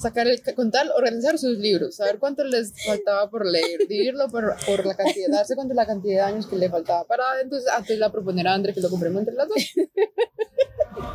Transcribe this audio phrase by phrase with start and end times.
[0.00, 4.86] sacar el contar, organizar sus libros, saber cuánto les faltaba por leer, dividirlo por, por
[4.86, 7.98] la cantidad, darse cuenta de la cantidad de años que le faltaba para entonces antes
[7.98, 9.58] la proponer a André que lo compremos entre las dos.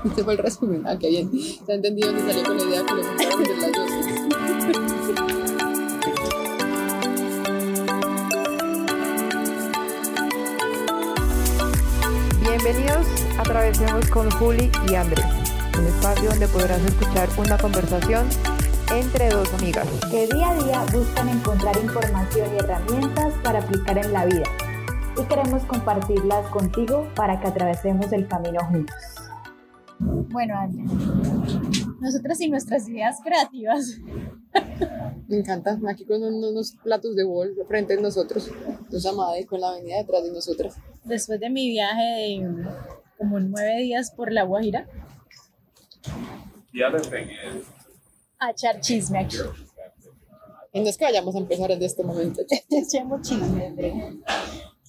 [0.05, 0.83] Este fue el resumen.
[0.85, 1.29] Ah, qué bien.
[1.65, 3.89] Se ha entendido dónde salió con la idea que lo compramos entre las dos.
[12.41, 13.05] Bienvenidos
[13.37, 15.25] a Atravesemos con Juli y Andrés,
[15.77, 18.29] un espacio donde podrás escuchar una conversación
[18.91, 24.13] entre dos amigas que día a día buscan encontrar información y herramientas para aplicar en
[24.13, 24.43] la vida.
[25.17, 28.95] Y queremos compartirlas contigo para que atravesemos el camino juntos.
[29.97, 30.91] Bueno, Andrés,
[32.01, 33.99] nosotras y nuestras ideas creativas.
[35.27, 38.51] Me encanta, aquí con unos platos de bol frente a nosotros,
[38.89, 40.77] dos amadas con la avenida detrás de nosotras.
[41.03, 42.65] Después de mi viaje de
[43.17, 44.87] como nueve días por La Guajira,
[48.39, 49.37] a echar chisme aquí.
[50.73, 52.41] Y no es que vayamos a empezar desde este momento.
[52.69, 53.93] Echemos chisme, André.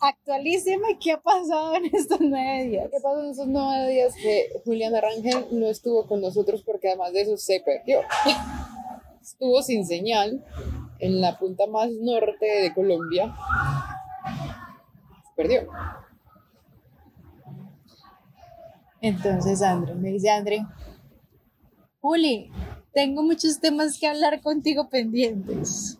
[0.00, 2.88] Actualíceme qué ha pasado en estos nueve días.
[2.90, 7.12] ¿Qué pasó en esos nueve días que Juliana Rangel no estuvo con nosotros porque además
[7.12, 8.00] de eso se perdió?
[9.22, 10.44] Estuvo sin señal
[10.98, 13.34] en la punta más norte de Colombia.
[15.24, 15.66] Se perdió.
[19.00, 20.64] Entonces, André, me dice André,
[22.00, 22.50] Juli,
[22.96, 25.98] tengo muchos temas que hablar contigo pendientes.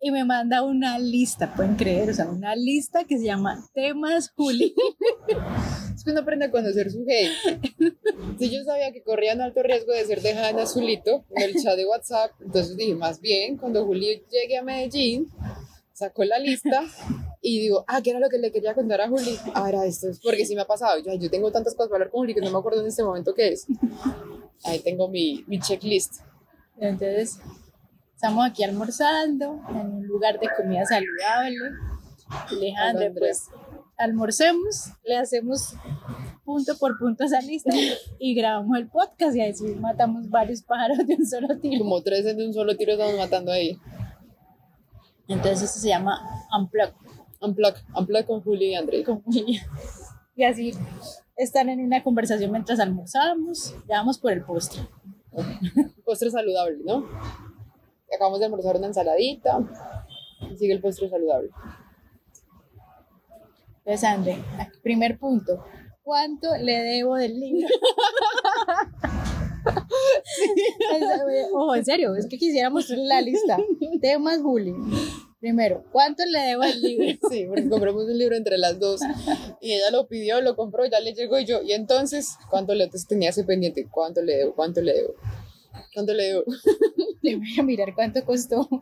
[0.00, 4.32] Y me manda una lista, pueden creer, o sea, una lista que se llama Temas
[4.34, 4.74] Juli.
[5.94, 7.60] Es que uno aprende a conocer su gente.
[8.38, 11.76] Si yo sabía que corrían alto riesgo de ser dejada en azulito en el chat
[11.76, 15.28] de WhatsApp, entonces dije, más bien, cuando Juli llegue a Medellín,
[15.92, 16.84] sacó la lista
[17.42, 19.36] y digo, ah, ¿qué era lo que le quería contar a Juli?
[19.52, 20.98] Ah, era esto, porque sí me ha pasado.
[21.04, 23.04] Yo, yo tengo tantas cosas para hablar con Juli que no me acuerdo en este
[23.04, 23.66] momento qué es.
[24.64, 26.29] Ahí tengo mi, mi checklist.
[26.80, 27.38] Entonces,
[28.14, 31.76] estamos aquí almorzando en un lugar de comida saludable.
[32.50, 33.48] Y le dije, André, pues
[33.98, 35.74] almorcemos, le hacemos
[36.44, 37.70] punto por punto esa lista
[38.18, 41.84] y grabamos el podcast y así matamos varios pájaros de un solo tiro.
[41.84, 43.78] Como tres de un solo tiro estamos matando ahí.
[45.28, 46.20] Entonces esto se llama
[46.58, 46.92] Unplug.
[47.40, 49.04] Unplug, Unplug con Juli y André.
[49.04, 49.60] Con Juli.
[50.34, 50.72] Y así
[51.36, 54.80] están en una conversación mientras almorzamos, ya vamos por el postre.
[56.04, 57.06] postre saludable, ¿no?
[58.14, 59.58] Acabamos de almorzar una ensaladita.
[60.50, 61.50] Y sigue el postre saludable.
[64.04, 64.38] André,
[64.82, 65.64] primer punto.
[66.02, 67.68] ¿Cuánto le debo del libro?
[71.52, 73.58] Ojo, en serio, es que quisiera mostrarle la lista.
[74.00, 74.90] Temas bullying.
[75.40, 77.06] Primero, ¿cuánto le debo al libro?
[77.30, 79.00] Sí, porque compramos un libro entre las dos
[79.60, 82.88] y ella lo pidió, lo compró, ya le llegó y yo, y entonces, ¿cuánto le
[83.08, 83.86] tenía ese pendiente?
[83.90, 84.54] ¿Cuánto le debo?
[84.54, 85.14] ¿Cuánto le debo?
[85.94, 86.44] ¿Cuánto le debo?
[87.22, 88.68] Le voy a mirar cuánto costó.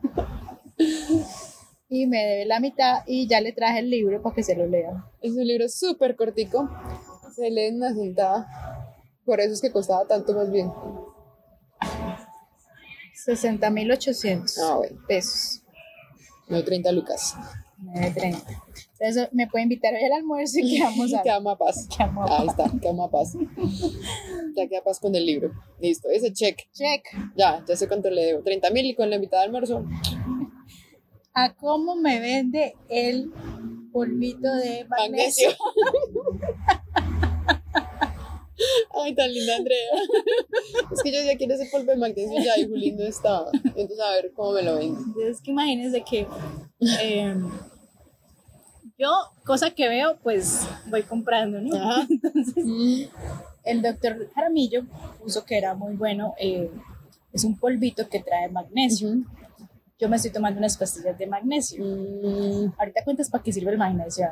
[1.91, 4.67] Y me debe la mitad y ya le traje el libro para que se lo
[4.67, 5.05] lea.
[5.21, 6.69] Es un libro súper cortico,
[7.35, 8.47] se lee en una sentada,
[9.25, 10.71] por eso es que costaba tanto más bien.
[13.25, 14.97] 60.800 Ah, bueno.
[15.07, 15.63] pesos.
[16.49, 17.35] No, 30 lucas.
[17.81, 18.43] 9.30.
[18.99, 21.21] Entonces me puede invitar hoy al almuerzo y quedamos a...
[21.21, 21.87] Quedamos a paz.
[21.97, 23.37] Quedamos a Ahí está, quedamos a paz.
[24.55, 25.51] Ya queda paz con el libro.
[25.79, 26.67] Listo, ese check.
[26.73, 27.05] Check.
[27.37, 28.41] Ya, ya sé cuánto le debo.
[28.41, 29.85] 30 mil y con la invitada de almuerzo.
[31.33, 33.31] ¿A cómo me vende el
[33.93, 35.49] polvito de magnesio?
[39.03, 39.77] Ay, tan linda Andrea.
[40.91, 43.49] Es que yo decía, quiero ese polvo de magnesio ya y Juli no estaba.
[43.53, 44.99] Entonces, a ver cómo me lo vende.
[45.29, 46.27] Es que imagínense que
[47.01, 47.35] eh,
[48.97, 49.11] yo,
[49.45, 51.75] cosa que veo, pues voy comprando, ¿no?
[51.75, 52.07] Ajá.
[52.09, 53.03] Entonces, Mm,
[53.63, 54.83] el doctor Jaramillo
[55.21, 56.33] puso que era muy bueno.
[56.39, 56.69] eh,
[57.31, 59.09] es un polvito que trae magnesio.
[59.09, 59.23] ujú.
[59.99, 61.83] Yo me estoy tomando unas pastillas de magnesio.
[61.83, 64.27] Mm, Ahorita cuentas para qué sirve el magnesio.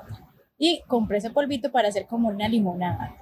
[0.58, 3.16] Y compré ese polvito para hacer como una limonada.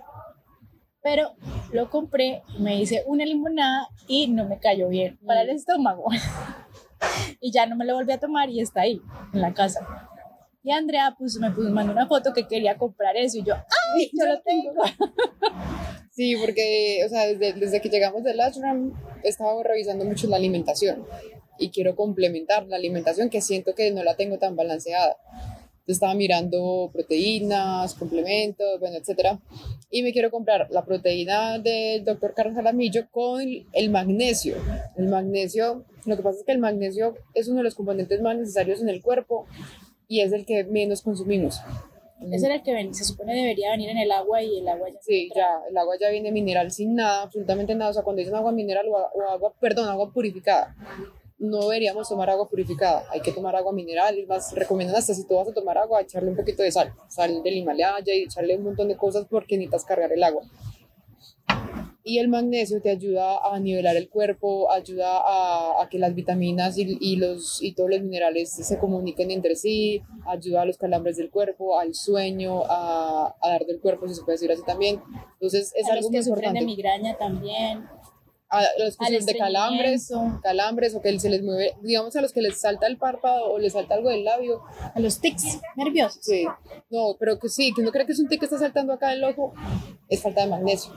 [1.06, 1.36] Pero
[1.72, 6.06] lo compré, me hice una limonada y no me cayó bien para el estómago.
[7.40, 9.00] y ya no me lo volví a tomar y está ahí,
[9.32, 9.86] en la casa.
[10.64, 14.10] Y Andrea pues, me puso, mandó una foto que quería comprar eso y yo, ¡ay!
[14.14, 14.74] Yo lo tengo.
[16.12, 20.38] Sí, porque, o sea, desde, desde que llegamos del ashram he estado revisando mucho la
[20.38, 21.06] alimentación
[21.60, 25.18] y quiero complementar la alimentación que siento que no la tengo tan balanceada.
[25.88, 29.40] Estaba mirando proteínas, complementos, bueno, etcétera.
[29.92, 33.42] Y me quiero comprar la proteína del doctor Carlos Jaramillo con
[33.72, 34.56] el magnesio.
[34.98, 38.36] El magnesio, lo que pasa es que el magnesio es uno de los componentes más
[38.38, 39.46] necesarios en el cuerpo
[40.08, 41.60] y es el que menos consumimos.
[42.32, 44.90] Ese era el que ven- se supone debería venir en el agua y el agua
[44.90, 45.00] ya.
[45.02, 47.92] Sí, ya, el agua ya viene mineral sin nada, absolutamente nada.
[47.92, 48.98] O sea, cuando dicen agua mineral o
[49.30, 50.76] agua, perdón, agua purificada,
[51.38, 54.18] no deberíamos tomar agua purificada, hay que tomar agua mineral.
[54.18, 56.94] Es más, recomiendan hasta si tú vas a tomar agua, echarle un poquito de sal,
[57.10, 60.44] sal del Himalaya y echarle un montón de cosas porque necesitas cargar el agua.
[62.08, 66.78] Y el magnesio te ayuda a nivelar el cuerpo, ayuda a, a que las vitaminas
[66.78, 71.18] y, y los, y todos los minerales se comuniquen entre sí, ayuda a los calambres
[71.18, 75.02] del cuerpo, al sueño, a, a dar del cuerpo, si se puede decir así también.
[75.34, 76.66] Entonces es a algo los muy que sufren de importante.
[76.66, 77.86] migraña también.
[78.56, 80.12] A los que sufren de calambres,
[80.42, 83.60] calambres o que se les mueve, digamos a los que les salta el párpado o
[83.60, 84.62] les salta algo del labio.
[84.94, 86.20] A los tics nerviosos.
[86.24, 86.46] Sí,
[86.90, 89.12] no, pero que sí, que no cree que es un tic que está saltando acá
[89.12, 89.54] en el ojo,
[90.10, 90.94] es falta de magnesio.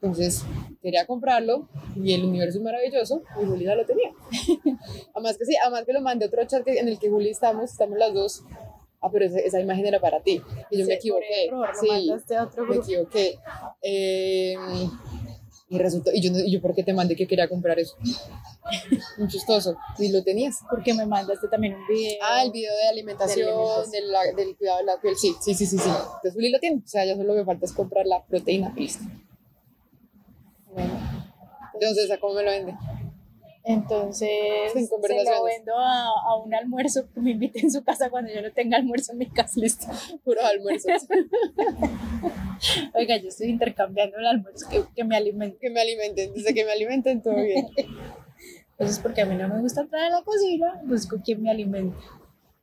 [0.00, 0.44] Entonces,
[0.82, 4.10] quería comprarlo y el universo es maravilloso y Juli ya lo tenía.
[5.14, 7.70] además que sí, además que lo mandé a otro chat en el que Juli estamos,
[7.70, 8.42] estamos las dos.
[9.04, 10.40] Ah, pero esa, esa imagen era para ti.
[10.70, 11.46] Y yo me Sí, equivoqué.
[11.46, 13.38] error, lo sí, mandaste a otro me equivoqué.
[13.82, 14.54] Eh,
[15.72, 17.96] y resultó, y yo, y yo, ¿por qué te mandé que quería comprar eso?
[19.16, 19.74] Muy chistoso.
[19.98, 20.58] Y lo tenías.
[20.68, 22.18] Porque me mandaste también un video.
[22.22, 23.90] Ah, el video de alimentación, De alimentación.
[23.90, 25.16] de la- del cuidado de la piel.
[25.16, 25.78] Sí, sí, sí, sí.
[25.78, 25.88] sí.
[25.88, 26.82] Entonces Juli lo tiene.
[26.84, 29.02] O sea, ya solo me falta es comprar la proteína listo.
[30.72, 30.90] Bueno,
[31.74, 32.74] Entonces, ¿a cómo me lo vende?
[33.64, 34.28] Entonces
[34.72, 38.42] se lo vendo a, a un almuerzo que me invite en su casa cuando yo
[38.42, 39.60] no tenga almuerzo en mi casa.
[39.60, 39.86] Listo.
[40.24, 41.06] Puros almuerzos.
[42.94, 45.58] Oiga, yo estoy intercambiando el almuerzo que, que me alimente.
[45.60, 46.34] que me alimenten.
[46.34, 47.68] Desde que me alimenten, todo bien.
[48.72, 51.96] Entonces, porque a mí no me gusta entrar a la cocina, busco quien me alimente.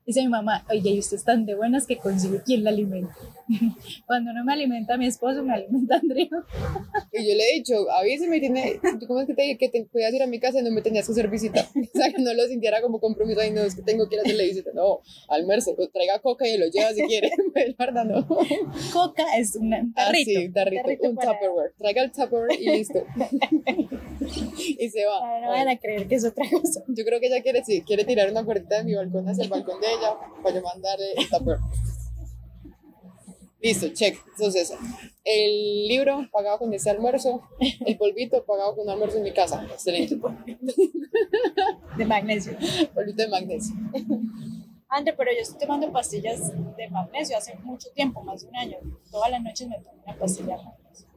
[0.10, 3.14] Dice mi mamá, oye, y usted es tan de buenas que consigue quien la alimente.
[4.08, 6.28] Cuando no me alimenta mi esposo, me alimenta Andrea.
[7.12, 10.12] Y yo le he dicho, avíseme, tiene, ¿tú ¿cómo es que te que te podías
[10.14, 11.64] ir a mi casa y no me tenías que hacer visita?
[11.76, 14.22] O sea, que no lo sintiera como compromiso, ay, no, es que tengo que ir
[14.22, 14.72] a hacerle visita.
[14.74, 17.30] No, almuerzo, pues traiga coca y lo lleva si quiere.
[17.54, 18.26] Pues, guarda, no.
[18.92, 20.40] Coca es una- un Ah, tarrito.
[20.40, 21.74] sí, tarrito, un para- Tupperware.
[21.78, 23.04] Traiga el Tupperware y listo.
[24.80, 25.20] y se va.
[25.20, 26.84] para no van a creer que es otra cosa.
[26.88, 29.50] Yo creo que ella quiere, sí, quiere tirar una cuerdita de mi balcón hacia el
[29.50, 29.99] balcón de ella
[30.44, 31.60] para yo mandarle el Tupperware.
[33.62, 34.18] Listo, check.
[34.38, 34.74] Entonces,
[35.26, 39.66] el libro pagado con ese almuerzo, el polvito pagado con un almuerzo en mi casa.
[39.66, 40.18] Excelente.
[41.98, 42.58] De magnesio.
[42.94, 43.76] Polvito de magnesio.
[44.88, 48.78] André, pero yo estoy tomando pastillas de magnesio hace mucho tiempo, más de un año.
[49.12, 51.08] Todas las noches me tomo una pastilla de magnesio.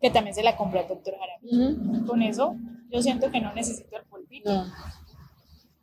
[0.00, 2.06] Que también se la compró el doctor Jaramillo.
[2.06, 2.54] Con eso,
[2.90, 4.54] yo siento que no necesito el polvito.
[4.54, 4.72] No.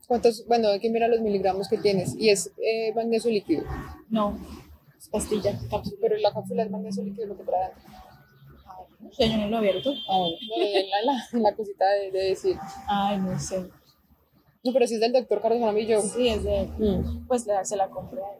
[0.07, 0.45] ¿Cuántos?
[0.47, 2.15] Bueno, hay que mirar los miligramos que tienes.
[2.17, 3.63] Y es eh, magnesio líquido.
[4.09, 4.37] No,
[4.97, 5.97] es pastilla, cápsula.
[6.01, 7.71] Pero la cápsula es magnesio líquido lo que trae.
[8.65, 9.91] Ay, no sé, yo no lo he abierto.
[10.09, 10.35] Ah, bueno.
[10.49, 12.57] No, en la, la, la cosita de, de decir.
[12.87, 13.69] Ay, no sé.
[14.63, 16.01] No, pero si es del doctor Carlos Jaramillo.
[16.01, 17.27] Sí, es de Mm.
[17.27, 18.39] pues le- se la compré a él.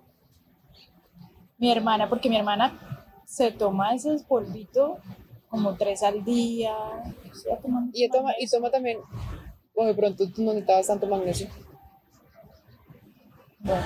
[1.58, 2.78] Mi hermana, porque mi hermana
[3.26, 4.98] se toma ese polvito
[5.50, 6.76] como tres al día.
[7.94, 8.98] Y toma, y toma también,
[9.76, 11.48] o de pronto tú no necesitabas tanto magnesio.
[13.60, 13.84] Bueno,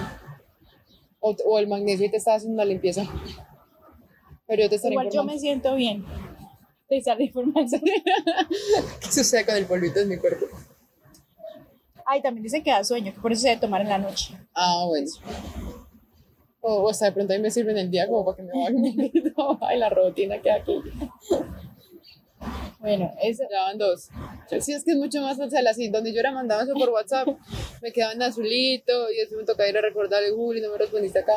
[1.19, 3.03] O, o el magnesio y te estaba haciendo una limpieza.
[4.47, 5.41] Pero yo te estaré igual yo me informando.
[5.41, 6.05] siento bien
[6.89, 7.81] de esa información.
[9.01, 10.45] ¿Qué sucede con el polvito en mi cuerpo?
[12.05, 14.33] Ay, también dice que da sueño, que por eso se debe tomar en la noche.
[14.55, 15.07] Ah, bueno.
[16.61, 18.51] O, o hasta de pronto ahí me sirve en el día como para que me
[18.57, 19.57] baje un poquito.
[19.61, 20.81] Ay, la rutina que aquí.
[22.87, 24.07] Bueno, esa, Ya van dos.
[24.61, 25.89] Sí, es que es mucho más fácil así.
[25.89, 27.27] Donde yo era mandaba eso por WhatsApp,
[27.81, 31.33] me quedaban azulito y después me tocaba ir a recordarle, Juli, no me respondiste acá.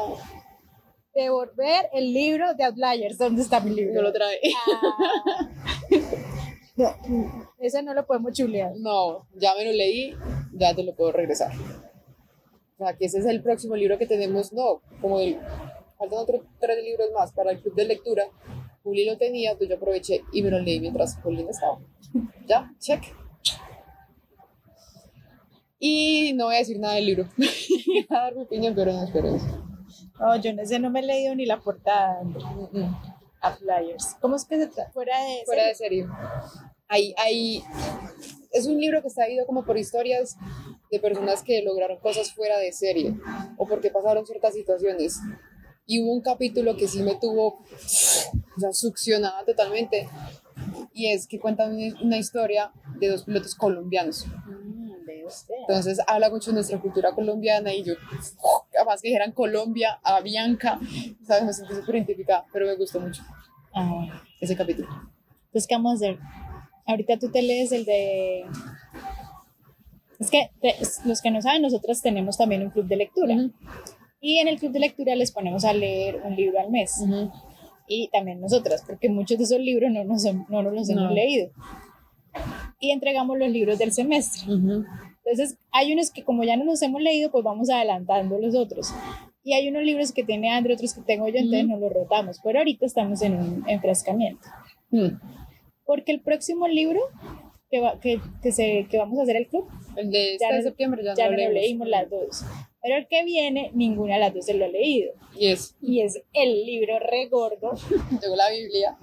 [1.13, 3.19] devolver el libro de Outliers.
[3.19, 3.95] ¿Dónde está mi libro?
[3.95, 4.39] No lo trae.
[4.57, 5.49] Ah.
[6.77, 6.97] No,
[7.59, 8.73] ese no lo podemos chulear.
[8.77, 10.15] No, ya me lo leí,
[10.55, 11.53] ya te lo puedo regresar.
[12.79, 15.39] O sea, que ese es el próximo libro que tenemos, no, como el,
[15.99, 18.25] faltan otros tres libros más para el club de lectura.
[18.83, 21.79] Juli lo tenía, entonces yo aproveché y me lo leí mientras Juli no estaba.
[22.47, 23.03] Ya, check.
[25.79, 27.29] Y no voy a decir nada del libro.
[27.37, 29.47] Voy a dar mi opinión, pero no espero eso.
[30.21, 32.23] No, yo en ese no me he leído ni la portada.
[32.23, 32.97] Mm, mm.
[33.41, 34.17] Outliers.
[34.21, 34.91] ¿Cómo es que se trata?
[34.93, 36.07] Fuera de fuera de serie.
[36.89, 37.63] Hay, hay,
[38.53, 40.37] es un libro que está ido como por historias
[40.91, 43.15] de personas que lograron cosas fuera de serie
[43.57, 45.19] o porque pasaron ciertas situaciones.
[45.93, 50.09] Y hubo un capítulo que sí me tuvo o sea, succionada totalmente
[50.95, 52.71] y es que cuentan una- historia
[53.01, 54.25] de dos pilotos colombianos.
[54.47, 54.93] Mm,
[55.27, 55.55] usted.
[55.69, 57.95] Entonces habla mucho de nuestra cultura colombiana y yo,
[58.71, 60.79] capaz que dijeran Colombia, a Bianca,
[61.27, 61.45] ¿sabes?
[61.45, 63.23] Me sentí súper identificada, pero me gustó mucho
[63.75, 64.89] Ah, ese capítulo.
[65.47, 66.19] Entonces, ¿qué vamos a hacer?
[66.87, 68.45] Ahorita tú te lees el de...
[70.21, 73.35] Es que te- los que no saben, nosotros tenemos también un club de lectura.
[73.35, 73.53] Ujú.
[74.21, 77.01] Y en el club de lectura les ponemos a leer un libro al mes.
[77.03, 77.31] Ujú.
[77.89, 81.11] Y también nosotras, porque muchos de esos libros no nos, no nos los hemos No.
[81.13, 81.51] leído.
[82.79, 84.53] Y entregamos los libros del semestre.
[84.55, 84.85] Ujú.
[85.25, 88.93] Entonces, hay unos que como ya no los hemos leído, pues vamos adelantando los otros.
[89.43, 91.73] Y hay unos libros que tiene André, otros que tengo yo, entonces Ujú.
[91.73, 92.41] no los rotamos.
[92.45, 94.47] Pero ahorita estamos en un enfrescamiento.
[94.91, 95.19] Mm.
[95.85, 97.01] Porque el próximo libro
[97.71, 100.57] que, va- que, que, se, que vamos a hacer el club, El de Ya este
[100.59, 101.55] no- septiembre ya, ya no lo leímos.
[101.55, 102.43] leímos las dos.
[102.83, 105.13] Pero el que viene, ninguna de las dos se lo ha leído.
[105.37, 107.73] Y es, Y es el libro re gordo.
[108.23, 108.97] llegó la Biblia.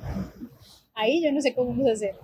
[0.95, 2.15] Ahí yo no sé cómo vamos a hacer.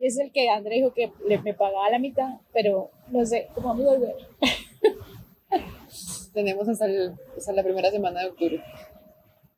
[0.00, 3.68] Es el que André dijo que le, me pagaba la mitad, pero no sé cómo
[3.68, 4.16] vamos a hacer.
[6.34, 8.62] Tenemos hasta, el- hasta la primera semana de octubre.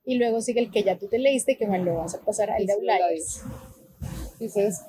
[0.04, 2.50] Y luego sigue el que ya tú te leíste, que me lo vas a pasar
[2.58, 3.42] Sí, sí, Aulayas.
[4.38, 4.80] Dices,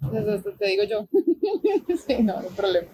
[0.00, 1.08] eso te digo yo.
[2.06, 2.88] sí, no, no hay problema.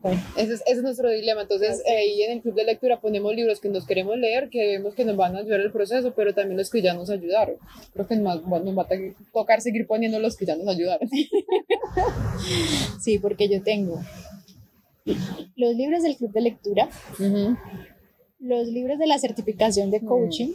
[0.00, 1.42] Bueno, Ese es, ese es nuestro dilema.
[1.42, 4.94] Entonces, ahí en el club de lectura ponemos libros que nos queremos leer, que vemos
[4.94, 7.56] que nos van a ayudar el proceso, pero también los que ya nos ayudaron.
[7.92, 8.88] Creo que va, nos va a
[9.32, 11.08] tocar seguir poniendo los que ya nos ayudaron.
[13.00, 14.00] sí, porque yo tengo
[15.56, 17.56] los libros del club de lectura, Ujú,
[18.40, 20.52] los libros de la certificación de coaching,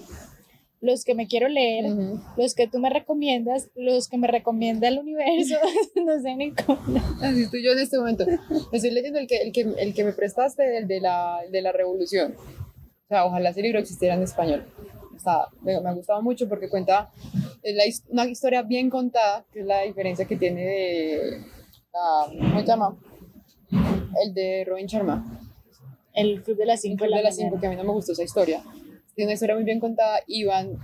[0.83, 2.19] los que me quiero leer, ujú.
[2.35, 5.55] los que tú me recomiendas, los que me recomienda el universo,
[5.95, 6.77] no sé ni cómo.
[7.21, 8.25] Así estoy yo en este momento.
[8.73, 11.61] Estoy leyendo el que, el que, el que me prestaste, el de, la, el de
[11.61, 12.35] la revolución.
[12.35, 14.65] O sea, ojalá ese libro existiera en español.
[15.15, 17.09] Está, me, me ha gustado mucho porque cuenta
[17.63, 21.41] la una historia bien contada, que es la diferencia que tiene de...
[21.93, 22.97] la- ¿Cómo se llama?
[24.23, 25.39] El de Robin Sharma.
[26.13, 27.61] El club de las 5 Cinco de la de las cinco, mañana.
[27.61, 28.61] que a mí no me gustó esa historia.
[29.15, 30.77] Tiene una historia muy bien contada y van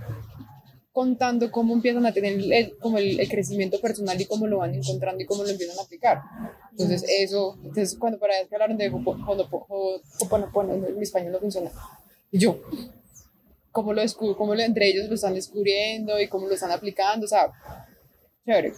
[0.92, 4.74] contando cómo empiezan a tener el, como el, el crecimiento personal y cómo lo van
[4.74, 6.20] encontrando y cómo lo empiezan a aplicar.
[6.72, 11.70] Entonces, eso, entonces cuando para que hablaron de Hoponopono, no, mi español no funciona.
[12.32, 12.60] Y yo,
[13.70, 17.24] cómo lo descubro, cómo lo- entre ellos lo están descubriendo y cómo lo están aplicando,
[17.24, 17.52] o sea,
[18.44, 18.72] chévere.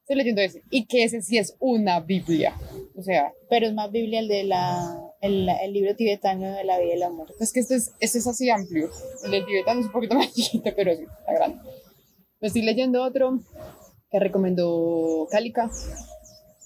[0.00, 0.62] Estoy leyendo ese.
[0.70, 2.54] Y que ese sí es una Biblia.
[2.94, 6.78] O sea, Pero es más Biblia el de la, el, el libro tibetano de la
[6.78, 7.34] vida y el amor.
[7.40, 8.90] Es que este es, este es así amplio.
[9.24, 11.58] El del tibetano es un poquito más chiquito, pero sí, está grande.
[12.40, 13.40] Me estoy leyendo otro
[14.10, 15.70] que recomendó Kalika,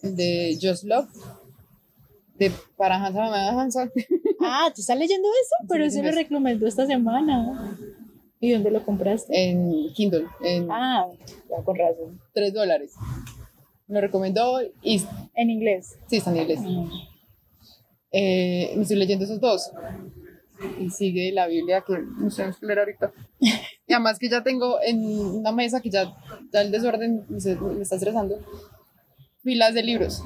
[0.03, 1.09] el de Just Love,
[2.35, 3.91] de Paramahansa Paramahansa.
[4.41, 5.67] Ah, ¿tú estás leyendo eso?
[5.69, 7.77] Pero eso lo recomendó esta semana.
[8.43, 9.51] ¿Y dónde lo compraste?
[9.51, 11.07] en Kindle, en Ah,
[11.51, 12.21] ya con razón.
[12.33, 12.93] 3 dólares.
[13.87, 15.03] Lo recomendó y
[15.35, 15.99] En inglés.
[16.09, 16.61] sí, está en inglés.
[16.61, 16.89] Mm.
[18.13, 19.71] Eh, me estoy leyendo esos dos.
[20.79, 23.13] Y sigue la Biblia que no sé leer ahorita.
[23.87, 26.15] Y además que ya tengo en una mesa que ya,
[26.53, 28.39] ya el desorden me, se- me está estresando.
[29.43, 30.23] Filas de libros.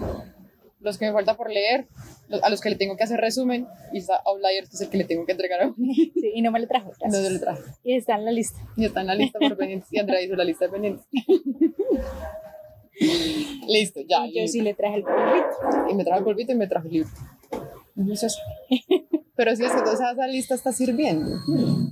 [0.80, 1.86] Los que me falta por leer,
[2.28, 3.66] los- a los que le tengo que hacer resumen.
[3.94, 5.76] Y está Outliers, que es el que le tengo que entregar a uno.
[6.14, 6.92] Sí, y no me lo trajo.
[7.06, 7.62] No se lo traje.
[7.84, 8.58] Y está en la lista.
[8.76, 9.90] Y está en la lista por pendientes.
[9.92, 11.06] Y Andrea hizo la lista de pendientes.
[13.66, 14.26] Listo, ya.
[14.26, 15.90] y yo sí le traje el polvito.
[15.90, 17.10] Y me trajo el polvito y me trajo el libro.
[19.36, 21.28] Pero si es que toda esa lista está sirviendo.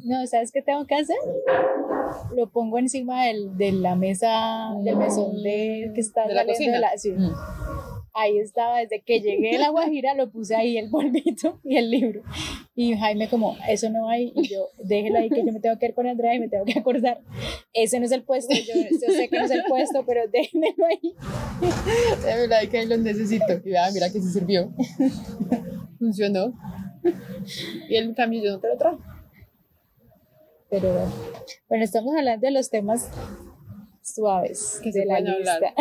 [0.05, 1.17] No, ¿sabes qué tengo que hacer?
[2.37, 6.75] Lo pongo encima del, de la mesa, del mesón de, que está De la cocina.
[6.75, 6.97] de la...
[6.97, 7.13] sí.
[7.13, 7.33] Mm.
[8.15, 11.91] Ahí estaba, desde que llegué de La Guajira lo puse ahí el polvito y el
[11.91, 12.23] libro.
[12.75, 15.87] Y Jaime como, eso no hay, y yo, déjelo ahí que yo me tengo que
[15.87, 17.21] ir con Andrea y me tengo que acordar.
[17.73, 20.87] Ese no es el puesto, yo, yo sé que no es el puesto, pero déjenmelo
[20.87, 21.15] ahí.
[22.25, 23.53] De verdad que ahí lo necesito.
[23.65, 24.73] Y vea, mira que sí sirvió.
[25.99, 26.55] Funcionó.
[27.89, 28.99] Y el cambio yo no te lo trajo.
[30.71, 30.89] Pero
[31.69, 33.11] bueno, estamos hablando de los temas
[34.01, 35.75] suaves Que de se la pueden hablar.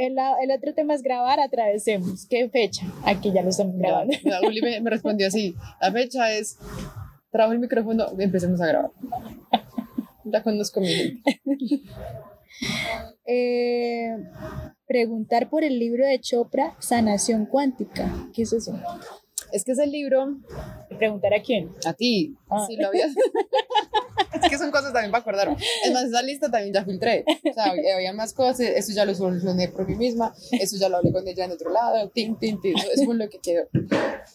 [0.00, 2.26] El, el otro tema es grabar, atravesemos.
[2.26, 2.86] ¿Qué fecha?
[3.04, 4.14] Aquí ya lo estamos grabando.
[4.24, 5.54] ya, Juli me, me respondió así.
[5.78, 6.58] La fecha es,
[7.30, 8.90] trajo el micrófono, empecemos a grabar.
[10.24, 11.40] Ya conozco mi gente.
[13.32, 14.10] Eh,
[14.86, 18.28] preguntar por el libro de Chopra, Sanación Cuántica.
[18.34, 18.78] ¿Qué es eso?
[19.52, 20.36] Es que ese libro,
[20.98, 21.70] ¿Preguntar a quién?
[21.84, 22.64] a ti, Ah.
[22.68, 23.10] si lo habías...
[24.42, 25.56] es que son cosas también para acordar.
[25.84, 27.24] Es más, esa lista también ya filtré.
[27.48, 30.98] O sea, había más cosas, eso ya lo solucioné por mí misma, eso ya lo
[30.98, 32.76] hablé con ella en otro lado, tin, tin, tin.
[32.76, 33.64] Eso es con lo que quedó.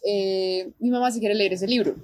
[0.06, 1.96] Eh, mi mamá sí quiere leer ese libro.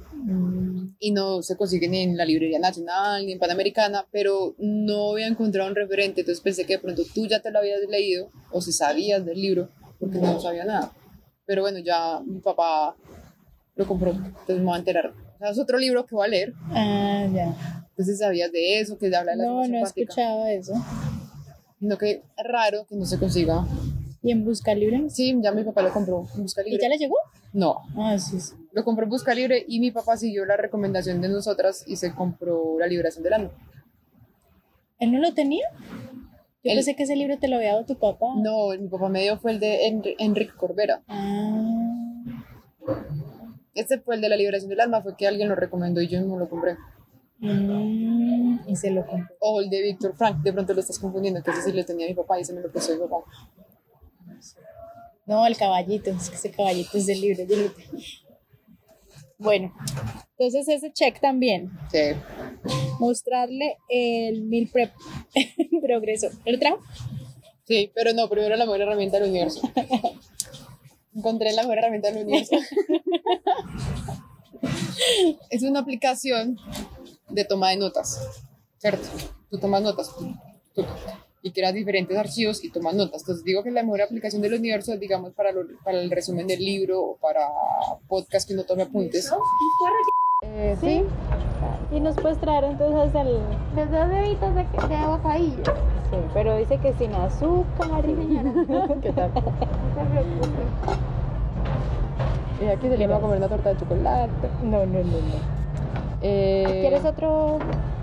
[1.03, 5.25] y no se consigue ni en la librería nacional ni en Panamericana, pero no había
[5.27, 8.62] encontrado un referente, entonces pensé que de pronto tú ya te lo habías leído o
[8.62, 10.94] si sabías del libro, porque no sabía nada.
[11.51, 12.96] Pero bueno, ya mi papá
[13.75, 15.08] lo compró, entonces me voy a enterar.
[15.08, 17.84] O sea, es otro libro que voy a leer, Ah, ya.
[17.89, 20.74] entonces sabías de eso, que habla de la No, no he escuchado eso.
[21.77, 23.65] Sino que raro que no se consiga
[24.24, 25.10] ¿Y en Busca Libre?
[25.10, 26.84] Sí, ya mi papá lo compró en Busca ¿Y Libre.
[26.84, 27.15] ya le llegó?
[27.51, 28.53] No, Ah, sí, sí.
[28.72, 32.15] lo compró en Busca Libre y mi papá siguió la recomendación de nosotras y se
[32.15, 33.51] compró La Liberación del Alma.
[35.00, 35.67] ¿Él no lo tenía?
[36.63, 38.27] Yo Él- pensé que ese libro te lo había dado tu papá.
[38.38, 41.01] No, mi papá me dio fue el de Enri- Enrique Corbera.
[41.08, 41.58] Ah,
[43.74, 46.22] Este fue el de La Liberación del Alma, fue que alguien lo recomendó y yo
[46.22, 46.75] no lo compré.
[47.39, 49.34] mm, y se lo compró.
[49.39, 52.06] O el de Víctor Frank, de pronto lo estás confundiendo, que ese sí lo tenía
[52.08, 53.25] mi papá y ese me lo prestó mi papá.
[55.25, 57.44] No, el caballito, es que ese caballito es del libro.
[57.46, 57.72] yo lo.
[59.41, 59.74] Bueno,
[60.38, 61.71] entonces ese check también.
[61.91, 62.00] Sí.
[63.00, 64.93] Mostrarle el mil prep
[65.81, 66.29] progreso.
[66.45, 66.79] ¿El trajo?
[67.65, 69.62] Sí, pero no, primero la mejor herramienta del universo.
[71.15, 72.55] Encontré la mejor herramienta del universo.
[75.50, 76.57] es una aplicación
[77.29, 78.21] de toma de notas,
[78.77, 79.07] ¿cierto?
[79.50, 80.36] Tú tomas notas tú-
[80.75, 80.86] tú-
[81.43, 83.21] y creas diferentes archivos y tomas notas.
[83.21, 86.45] Entonces digo que es la mejor aplicación del universo, digamos, para, lo- para el resumen
[86.48, 87.41] del libro o para
[88.07, 89.31] podcast que uno tome apuntes.
[90.43, 91.03] Eh, sí.
[91.91, 93.39] Y nos puedes traer entonces el...
[93.75, 94.63] Los dos bebitos de,
[94.95, 95.63] de bocadillo.
[96.10, 98.03] Sí, pero dice que sin azúcar.
[99.01, 99.31] ¿Qué tal?
[99.33, 100.62] No se preocupe.
[102.62, 104.31] Y aquí se le va a comer una torta de chocolate.
[104.63, 105.62] No, no, no, no.
[106.21, 107.57] Eh, ¿Quieres otro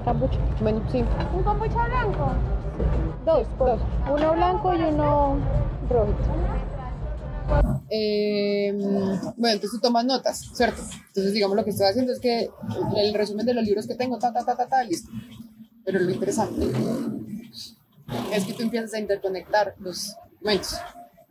[0.04, 0.38] cambucho?
[0.60, 1.04] Bueno, sí.
[1.34, 2.28] ¿Un kombucha blanco?
[3.24, 3.80] Dos, dos.
[4.10, 5.36] Uno blanco y uno
[5.88, 6.58] rojito.
[7.90, 8.72] Eh,
[9.36, 10.82] bueno, entonces tú tomas notas, ¿cierto?
[11.08, 12.50] Entonces, digamos, lo que estoy haciendo es que
[12.96, 15.10] el resumen de los libros que tengo, ta, ta, ta, ta, ta, listo.
[15.84, 16.70] Pero lo interesante
[18.32, 20.78] es que tú empiezas a interconectar los momentos.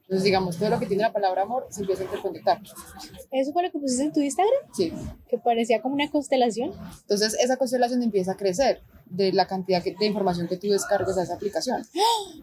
[0.08, 2.62] Entonces, digamos, todo lo que tiene la palabra amor se empieza a interconectar.
[3.30, 4.54] ¿Eso fue lo que pusiste en tu Instagram?
[4.74, 4.94] Sí.
[5.28, 6.72] Que parecía como una constelación.
[7.02, 11.18] Entonces, esa constelación empieza a crecer de la cantidad que- de información que tú descargas
[11.18, 11.86] a esa aplicación.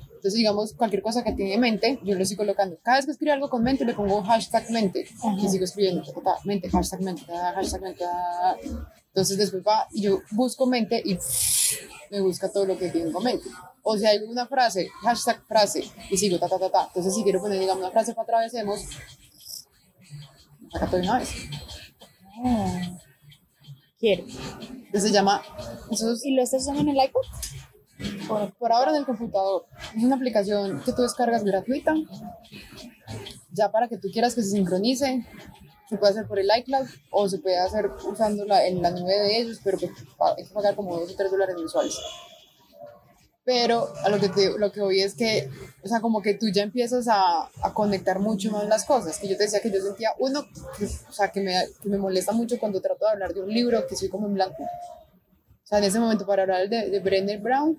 [0.07, 2.79] Entonces, digamos, cualquier cosa que tiene mente, yo lo estoy colocando.
[2.83, 5.07] Cada vez que escribo algo con mente, le pongo hashtag mente.
[5.43, 8.01] Y sigo escribiendo, ta, mente, hashtag mente, ta, hashtag mente.
[8.01, 8.57] ta.
[9.09, 11.19] Entonces, después va y yo busco mente y
[12.11, 13.49] me busca todo lo que tengo en mente.
[13.87, 16.85] O si hay una frase, hashtag frase, y sigo, ta, ta, ta, ta.
[16.87, 18.81] Entonces, si quiero poner, digamos, una frase para atravesemos,
[20.73, 21.31] todo de una vez.
[22.45, 22.81] Ah,
[23.99, 24.25] quiero.
[24.25, 25.43] Entonces, se llama,
[26.25, 27.23] ¿Y lo estás usando en el iPod?
[28.27, 29.67] por, por ahora en el computador.
[29.97, 31.95] Es una aplicación que tú descargas gratuita,
[33.53, 35.25] ya para que tú quieras que se sincronice.
[35.89, 39.39] Se puede hacer por el iCloud o se puede hacer usándola en la nube de
[39.39, 41.95] ellos, pero que pa- hay que pagar como 2 o 3 dólares mensuales.
[43.45, 45.51] Pero a lo que, te, lo que voy es que,
[45.83, 49.19] o sea, como que tú ya empiezas a, a conectar mucho más las cosas.
[49.19, 50.47] Que yo te decía que yo sentía, uno,
[50.79, 53.53] que, o sea, que me, que me molesta mucho cuando trato de hablar de un
[53.53, 54.63] libro, que soy como en blanco.
[54.63, 57.79] O sea, en ese momento para hablar de, de Brené Brown,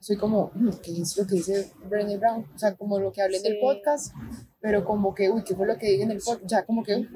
[0.00, 2.44] soy como, "Mm, ¿qué es lo que dice Brené Brown?
[2.54, 3.58] O sea, como lo que hablé en el Sí.
[3.60, 4.12] podcast,
[4.60, 6.50] pero como que, uy, ¿qué fue lo que dije en el podcast?
[6.50, 7.06] Ya como que uh,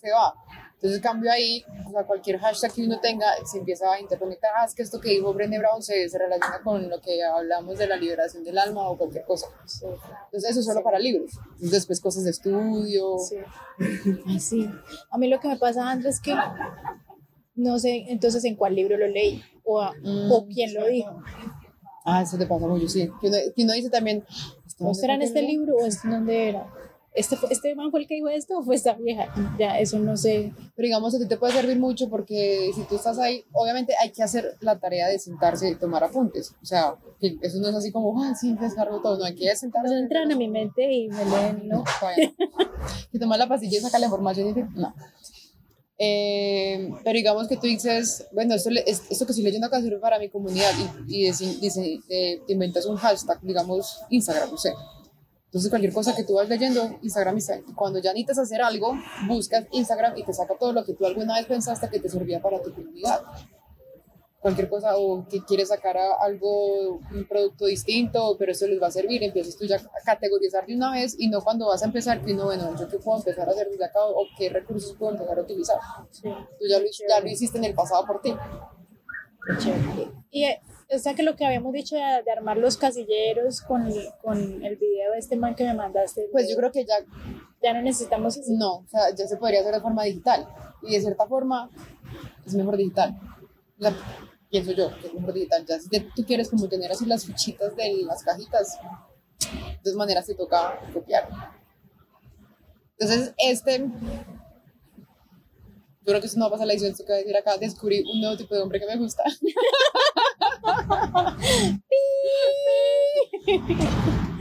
[0.00, 0.34] se va.
[0.82, 4.50] Entonces cambio ahí, o sea, cualquier hashtag que uno tenga se empieza a interconectar.
[4.58, 7.78] Ah, es que esto que dijo Brené Brown se, se relaciona con lo que hablamos
[7.78, 9.46] de la liberación del alma o cualquier cosa.
[9.62, 11.30] Entonces eso es solo para libros.
[11.52, 13.16] Entonces, después cosas de estudio.
[13.20, 13.36] Sí.
[14.26, 14.68] Ay, sí.
[15.10, 16.34] A mí lo que me pasa, Andrés, es que
[17.54, 20.32] no sé entonces en cuál libro lo leí o, a- Mm.
[20.32, 21.22] o quién lo dijo.
[22.04, 23.08] Ah, eso te pasa mucho, sí.
[23.20, 24.24] Que uno, que uno dice también...
[24.66, 26.66] ¿esto ¿O será en este libro o es dónde era?
[27.14, 29.26] ¿Este, ¿Este man fue el que dijo esto o fue esta vieja?
[29.58, 30.52] Ya, eso no sé.
[30.74, 34.10] Pero digamos, a ti te puede servir mucho porque si tú estás ahí, obviamente hay
[34.12, 36.54] que hacer la tarea de sentarse y tomar apuntes.
[36.62, 39.18] O sea, eso no es así como, ah, sí, descargo todo.
[39.18, 39.88] No, hay que sentarse.
[39.88, 41.84] Pues entran a mi mente y me leen, ¿no?
[42.00, 42.46] Todavía no.
[43.12, 44.94] Que tomar la pastilla y sacar la información y dices, no.
[45.98, 50.18] Eh, pero digamos que tú dices, bueno, esto, esto que estoy leyendo acá sirve para
[50.18, 50.70] mi comunidad
[51.06, 54.72] y, y deci- dice- te, te inventas un hashtag, digamos Instagram, no sé.
[55.52, 57.36] Entonces cualquier cosa que tú vas leyendo, Instagram.
[57.36, 58.94] Y cuando ya necesitas hacer algo,
[59.28, 62.40] buscas Instagram y te saca todo lo que tú alguna vez pensaste que te servía
[62.40, 63.20] para tu comunidad.
[64.40, 68.90] Cualquier cosa o que quieres sacar algo, un producto distinto, pero eso les va a
[68.90, 72.24] servir, empiezas tú ya a categorizar de una vez y no cuando vas a empezar,
[72.24, 75.12] que no, bueno, yo qué puedo empezar a hacer desde acá o qué recursos puedo
[75.12, 75.76] empezar a utilizar.
[76.10, 78.34] Sí, Tú ya lo, ya lo hiciste en el pasado por ti.
[79.58, 80.11] chévere.
[80.94, 84.38] O sea que lo que habíamos dicho de, de armar los casilleros con, el- con
[84.64, 86.94] el video de este man que me mandaste, Pues yo creo que ya
[87.62, 88.50] ya no necesitamos eso.
[88.52, 90.48] No, o sea, ya se podría hacer de forma digital.
[90.82, 91.70] Y de cierta forma
[92.44, 93.16] es mejor digital.
[93.80, 93.94] Sea,
[94.50, 95.64] pienso yo que es mejor digital.
[95.66, 98.78] Ya si te- tú quieres como tener así las fichitas de las cajitas,
[99.40, 101.28] de todas maneras te toca copiar.
[102.98, 103.78] Entonces, este.
[106.04, 107.36] Yo creo que eso no va a pasar la edición, esto que voy a decir
[107.36, 107.56] acá.
[107.58, 109.22] Descubrí un nuevo tipo de hombre que me gusta.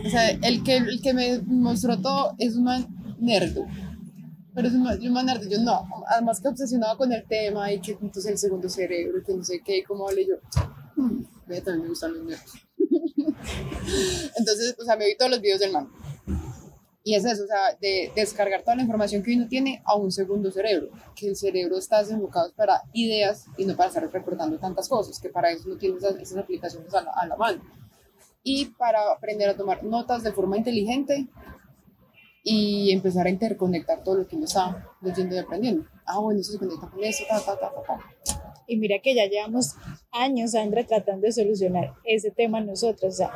[0.06, 2.88] O sea, el que, el que me mostró todo es un man
[3.20, 3.58] nerd.
[4.54, 5.48] Pero es un un man nerd.
[5.48, 5.88] Yo no.
[6.08, 9.62] Además que obsesionado con el tema y que entonces el segundo cerebro que no sé
[9.64, 10.36] qué, y cómo hablé yo.
[10.96, 12.54] "Hmm, ve, también me gustan los nerds.
[14.38, 15.88] Entonces, o sea, me vi todos los videos del man.
[17.04, 20.12] Y es eso, o sea, de descargar toda la información que uno tiene a un
[20.12, 24.88] segundo cerebro, que el cerebro está desenfocado para ideas y no para estar recordando tantas
[24.88, 27.62] cosas, que para eso no tiene esas, esas aplicaciones a la, a la mano.
[28.44, 31.28] Y para aprender a tomar notas de forma inteligente
[32.44, 35.86] y empezar a interconectar todo lo que uno está leyendo y aprendiendo.
[36.06, 38.64] Ah, bueno, eso se conecta con eso, ta, ta, ta, ta, ta.
[38.68, 39.76] Y mira que ya llevamos
[40.12, 43.14] años, Sandra, tratando de solucionar ese tema nosotros.
[43.14, 43.32] O sea,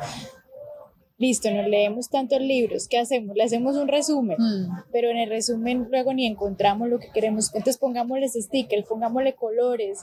[1.18, 3.34] listo, nos leemos tantos libros, ¿qué hacemos?
[3.36, 4.82] Le hacemos un resumen, Mm.
[4.92, 7.46] pero en el resumen luego ni encontramos lo que queremos.
[7.54, 10.00] Entonces pongámosles stickers, pongámosle colores,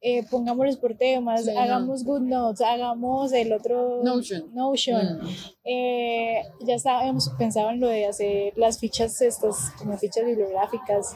[0.00, 1.60] eh, pongámosles por temas, Sí, no.
[1.60, 4.54] hagamos good notes, hagamos el otro Notion.
[4.54, 5.18] Notion.
[5.22, 5.28] Mm.
[5.64, 11.14] Eh, ya habíamos pensado en lo de hacer las fichas estas, como fichas bibliográficas,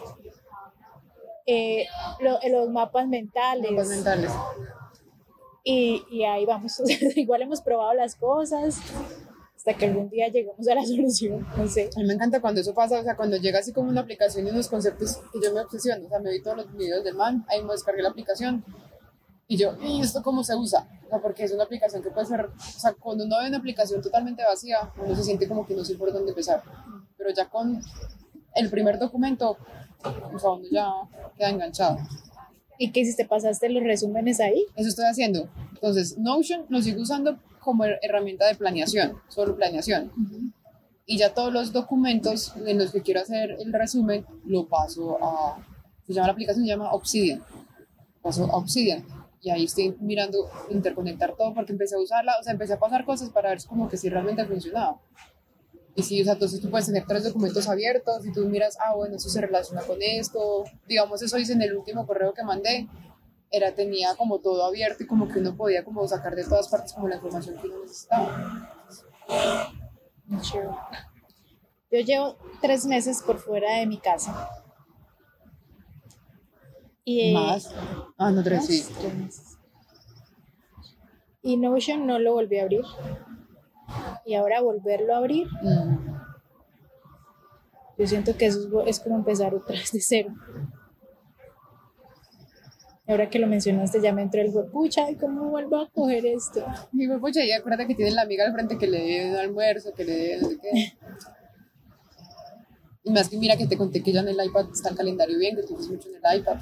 [1.46, 1.86] eh,
[2.20, 3.70] lo- los mapas mentales.
[3.70, 4.30] Mapas mentales.
[5.64, 6.80] Y, y ahí vamos.
[7.16, 8.78] Igual hemos probado las cosas
[9.58, 11.44] hasta que algún día lleguemos a la solución.
[11.56, 11.90] No sé.
[11.96, 14.46] A mí me encanta cuando eso pasa, o sea, cuando llega así como una aplicación
[14.46, 17.16] y unos conceptos que yo me obsesiono, o sea, me vi todos los videos del
[17.16, 18.64] man, ahí me descargué la aplicación
[19.48, 20.88] y yo, ¿y esto cómo se usa?
[21.06, 23.58] O sea, porque es una aplicación que puede ser, o sea, cuando uno ve una
[23.58, 26.62] aplicación totalmente vacía, uno se siente como que no sé por dónde empezar,
[27.16, 27.80] pero ya con
[28.54, 29.56] el primer documento,
[30.32, 30.88] o sea, uno ya
[31.36, 31.98] queda enganchado.
[32.78, 33.24] ¿Y qué hiciste?
[33.24, 34.64] ¿Pasaste los resúmenes ahí?
[34.76, 35.48] Eso estoy haciendo.
[35.72, 40.10] Entonces, Notion lo sigo usando como her- herramienta de planeación, solo planeación.
[41.06, 45.58] Y ya todos los documentos en los que quiero hacer el resumen, lo paso a,
[46.06, 47.42] se llama la aplicación, se llama Obsidian.
[48.22, 49.04] Paso a Obsidian.
[49.40, 53.04] Y ahí estoy mirando interconectar todo porque empecé a usarla, o sea, empecé a pasar
[53.04, 55.00] cosas para ver como que si realmente funcionaba.
[55.94, 58.94] Y sí, o sea, entonces tú puedes tener tres documentos abiertos y tú miras, ah,
[58.94, 60.64] bueno, eso se relaciona con esto.
[60.86, 62.86] Digamos, eso hice en el último correo que mandé.
[63.50, 66.92] Era, tenía como todo abierto y como que uno podía como sacar de todas partes
[66.92, 68.74] como la información que uno necesitaba.
[71.90, 74.48] Yo llevo tres meses por fuera de mi casa.
[77.04, 77.74] Y, Más.
[78.18, 78.86] Ah, no, tres, sí.
[79.00, 79.58] tres meses.
[81.40, 82.82] Y Notion no lo volví a abrir.
[84.26, 86.18] Y ahora volverlo a abrir, Mm.
[87.96, 90.34] yo siento que eso es, es como empezar otra vez de cero.
[93.08, 96.62] Ahora que lo mencionaste, ya me entró el pucha, ¿y cómo vuelvo a coger esto?
[96.92, 99.36] Y me pucha, y acuérdate que tiene la amiga al frente que le debe un
[99.36, 100.92] almuerzo, que le no sé qué.
[103.04, 105.38] Y más que mira que te conté que ya en el iPad está el calendario
[105.38, 106.58] bien, que tú ves mucho en el iPad.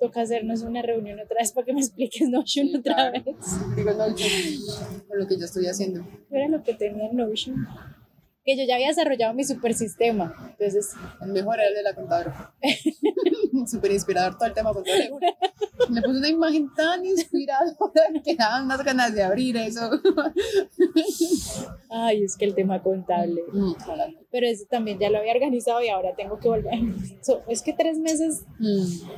[0.00, 3.22] Toca hacernos una reunión otra vez para que me expliques Notion Sí, otra claro.
[3.24, 3.36] vez.
[3.76, 4.26] Digo, no, yo,
[5.06, 6.04] con lo que yo estoy haciendo.
[6.30, 7.68] Era lo que tenía en Notion.
[8.48, 10.34] Que yo ya había desarrollado mi super sistema.
[10.52, 12.54] Entonces, El mejor era el de la contadora.
[13.66, 15.10] Súper inspirador todo el tema contable.
[15.90, 17.76] Le puse una imagen tan inspiradora
[18.24, 19.90] que daban unas ganas de abrir eso.
[21.90, 23.42] ay, es que el tema contable.
[23.52, 23.72] Mm.
[24.30, 26.72] Pero eso también ya lo había organizado y ahora tengo que volver.
[27.20, 29.08] So, es que tres meses Mm.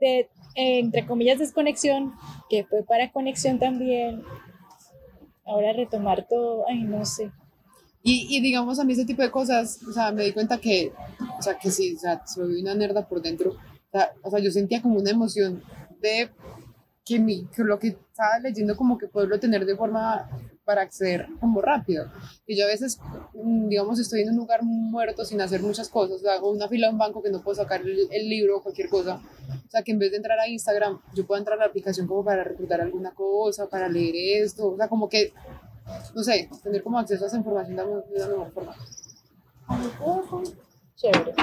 [0.00, 2.12] de, entre comillas, desconexión,
[2.50, 4.22] que fue para conexión también.
[5.44, 7.30] Ahora retomar todo, ay, no sé.
[8.08, 10.92] Y, y digamos, a mí ese tipo de cosas, o sea, me di cuenta que,
[11.36, 13.50] o sea, que sí, o sea, soy una nerda por dentro.
[13.50, 15.60] O sea, o sea, yo sentía como una emoción
[16.00, 16.30] de
[17.04, 20.30] que, mi, que lo que estaba leyendo como que poderlo tener de forma
[20.64, 22.06] para acceder como rápido.
[22.46, 23.00] Y yo a veces,
[23.34, 26.68] mm, digamos, estoy en un lugar muerto sin hacer muchas cosas, o sea, hago una
[26.68, 29.20] fila de un banco que no puedo sacar el, el libro o cualquier cosa.
[29.66, 32.06] O sea, que en vez de entrar a Instagram, yo puedo entrar a la aplicación
[32.06, 35.32] como para reclutar alguna cosa, para leer esto, o sea, como que,
[36.14, 38.74] no sé, tener como acceso a esa información de una mejor forma.
[40.96, 41.34] Chévere.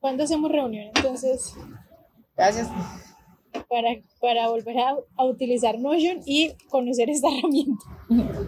[0.00, 1.54] ¿Cuándo hacemos reunión entonces
[2.36, 2.68] Gracias.
[3.68, 3.88] para,
[4.20, 7.84] para volver a, a utilizar Notion y conocer esta herramienta?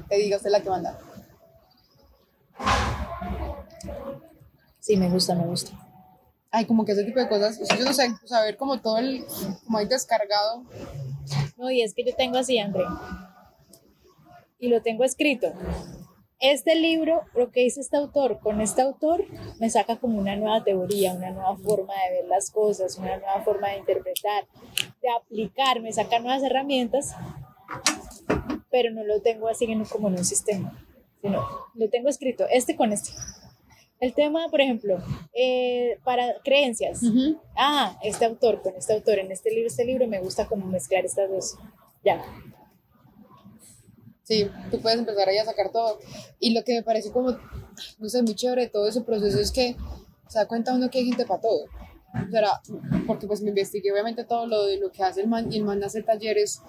[0.08, 0.98] Te diga usted la que manda.
[4.80, 5.72] Sí, me gusta, me gusta.
[6.50, 8.08] Ay, como que ese tipo de cosas, o sea, yo no sé,
[8.44, 9.24] ver como todo el,
[9.64, 10.64] como ahí descargado.
[11.56, 12.84] No, y es que yo tengo así, André.
[14.62, 15.52] Y lo tengo escrito.
[16.38, 19.24] Este libro, lo que dice este autor, con este autor
[19.58, 23.42] me saca como una nueva teoría, una nueva forma de ver las cosas, una nueva
[23.42, 24.46] forma de interpretar,
[25.02, 27.16] de aplicar, me saca nuevas herramientas,
[28.70, 30.80] pero no lo tengo así como en un sistema,
[31.20, 31.44] sino
[31.74, 33.10] lo tengo escrito, este con este.
[33.98, 34.98] El tema, por ejemplo,
[35.34, 37.00] eh, para creencias.
[37.56, 41.04] Ah, este autor con este autor, en este libro, este libro me gusta como mezclar
[41.04, 41.56] estas dos.
[42.04, 42.24] Ya.
[44.22, 45.98] Sí, tú puedes empezar ahí a sacar todo.
[46.38, 47.36] Y lo que me parece como,
[47.98, 49.76] no sé, muy chévere de todo ese proceso es que
[50.28, 51.64] se da cuenta uno que hay gente para todo.
[51.64, 52.60] O sea,
[53.06, 55.64] porque pues me investigué obviamente todo lo de lo que hace el man y el
[55.64, 56.60] man hace talleres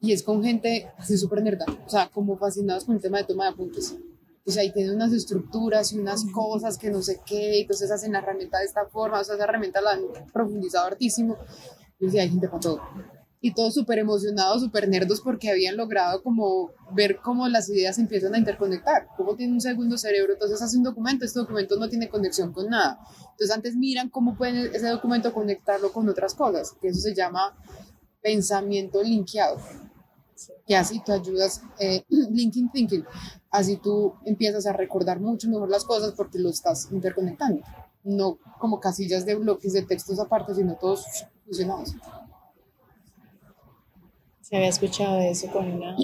[0.00, 3.24] y es con gente así súper nerda, o sea, como fascinados con el tema de
[3.24, 3.96] toma de apuntes.
[4.46, 8.12] O sea, ahí tienen unas estructuras y unas cosas que no sé qué, entonces hacen
[8.12, 11.38] la herramienta de esta forma, o sea, esa herramienta la han profundizado hartísimo.
[11.98, 12.82] Y decía, hay gente para todo
[13.44, 18.34] y todos súper emocionados, súper nerdos porque habían logrado como ver cómo las ideas empiezan
[18.34, 22.08] a interconectar, cómo tiene un segundo cerebro, entonces hace un documento, este documento no tiene
[22.08, 22.98] conexión con nada.
[23.32, 27.54] Entonces antes miran cómo pueden ese documento conectarlo con otras cosas, que eso se llama
[28.22, 29.58] pensamiento linkeado,
[30.66, 33.04] que así tú ayudas, eh, linking thinking,
[33.50, 37.62] así tú empiezas a recordar mucho mejor las cosas porque lo estás interconectando,
[38.04, 41.04] no como casillas de bloques de textos aparte, sino todos
[41.44, 41.94] fusionados
[44.44, 45.96] se había escuchado de eso con una,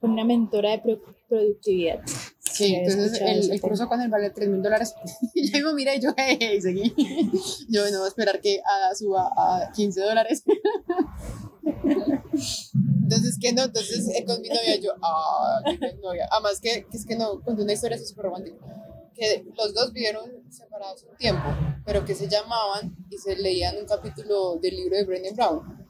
[0.00, 2.00] con una mentora de productividad.
[2.40, 4.94] Sí, entonces el, el curso con el vale 3 mil dólares.
[5.34, 6.92] Yo digo, mira, y yo, hey, seguí.
[7.68, 8.60] Yo no voy a esperar que
[8.96, 10.42] suba a 15 dólares.
[13.02, 16.26] Entonces, que no, entonces eh, con mi novia yo, ah, mi novia.
[16.30, 18.56] Además que, que es que no, conté una historia así súper romántica.
[19.14, 21.44] Que los dos vivieron separados un tiempo,
[21.84, 25.83] pero que se llamaban y se leían un capítulo del libro de Brendan Brown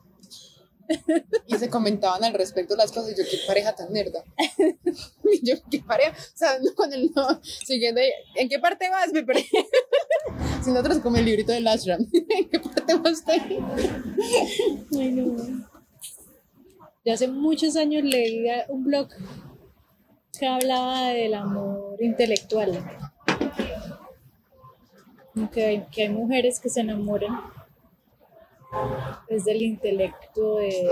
[1.47, 4.23] y se comentaban al respecto las cosas yo, qué pareja tan nerda.
[5.43, 8.01] Yo, qué pareja, o sea, no con el no, siguiendo
[8.37, 9.11] ¿en qué parte vas?
[9.13, 9.47] Perdí.
[10.63, 13.35] Si nosotros como el librito de Ashram, ¿en qué parte vas usted?
[14.99, 15.37] Ay, no.
[17.05, 19.09] Ya hace muchos años leí un blog
[20.39, 22.83] que hablaba del amor intelectual.
[25.53, 27.39] Que que hay mujeres que se enamoran
[29.29, 30.89] es del intelecto de,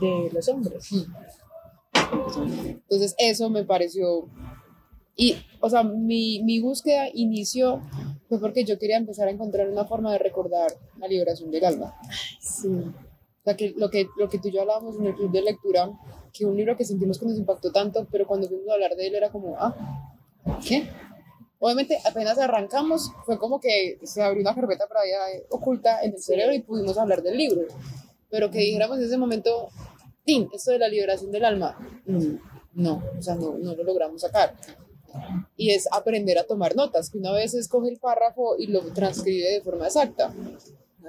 [0.00, 0.90] de los hombres.
[2.72, 4.28] Entonces eso me pareció,
[5.16, 7.82] y o sea, mi, mi búsqueda inició
[8.28, 11.94] fue porque yo quería empezar a encontrar una forma de recordar la liberación del alma.
[12.40, 12.68] Sí.
[12.68, 15.42] O sea, que lo, que lo que tú y yo hablábamos en el club de
[15.42, 15.90] lectura,
[16.32, 19.06] que un libro que sentimos que nos impactó tanto, pero cuando fuimos a hablar de
[19.06, 19.74] él era como, ah,
[20.66, 20.88] ¿qué?
[21.60, 25.10] Obviamente, apenas arrancamos, fue como que se abrió una carpeta por ahí
[25.50, 27.62] oculta en el cerebro y pudimos hablar del libro.
[28.30, 29.68] Pero que dijéramos en ese momento,
[30.24, 32.34] Tim, esto de la liberación del alma, mm,
[32.74, 34.54] no, o sea, no, no lo logramos sacar.
[35.56, 39.50] Y es aprender a tomar notas, que una vez escoge el párrafo y lo transcribe
[39.50, 40.32] de forma exacta.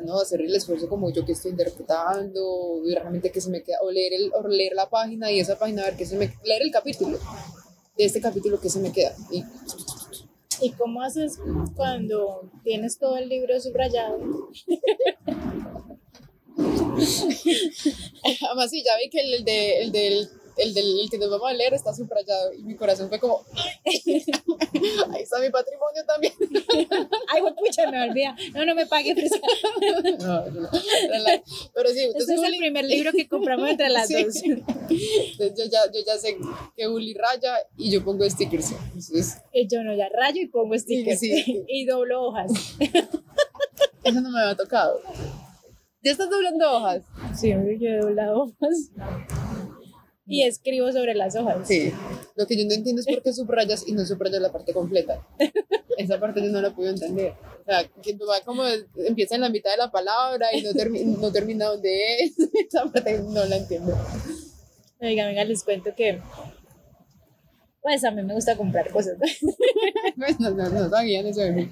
[0.01, 3.79] No, hacer el esfuerzo como yo que estoy interpretando, y realmente que se me queda,
[3.81, 6.33] o leer, el, o leer la página y esa página, a ver qué se me,
[6.43, 7.19] leer el capítulo,
[7.97, 9.13] de este capítulo que se me queda.
[9.29, 9.43] Y
[10.61, 11.39] ¿Y cómo haces
[11.75, 14.19] cuando tienes todo el libro subrayado?
[18.47, 21.53] Además, sí, ya vi que el, de, el del el del que nos vamos a
[21.53, 23.43] leer está subrayado y mi corazón fue como
[23.85, 26.33] ahí está mi patrimonio también
[27.27, 29.15] ay pucha me olvida no no me pague
[30.19, 30.69] no, no,
[31.73, 34.43] pero sí este es el primer libro que compramos entre las dos.
[34.43, 36.37] Entonces yo ya, yo ya sé
[36.75, 38.71] que Uli raya y yo pongo stickers.
[38.71, 41.23] Entonces, y yo no ya rayo y pongo stickers.
[41.23, 42.51] y doblo hojas.
[44.03, 44.99] Eso no me había tocado.
[46.01, 47.03] ¿Ya estás doblando hojas?
[47.35, 48.91] Sí, yo he doblado hojas
[50.29, 51.67] y escribo sobre las hojas.
[51.67, 51.91] Sí,
[52.35, 55.25] lo que yo no entiendo es por qué subrayas y no subrayas la parte completa.
[55.97, 57.33] Esa parte yo no la puedo entender.
[57.61, 58.63] O sea, que va como
[58.95, 60.69] empieza en la mitad de la palabra y no,
[61.19, 62.33] no termina donde es.
[62.67, 63.97] Esa parte no la entiendo.
[65.01, 66.21] Oiga, venga, les cuento que
[67.81, 69.17] pues a mí me gusta comprar cosas.
[70.17, 71.69] pues no, no, no eso de mí.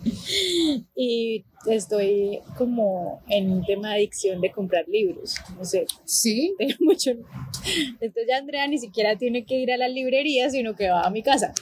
[0.95, 5.35] Y estoy como en un tema de adicción de comprar libros.
[5.57, 5.85] No sé.
[6.05, 6.55] Sí.
[6.57, 7.11] Tengo mucho.
[7.11, 11.09] Entonces ya Andrea ni siquiera tiene que ir a la librería, sino que va a
[11.09, 11.53] mi casa.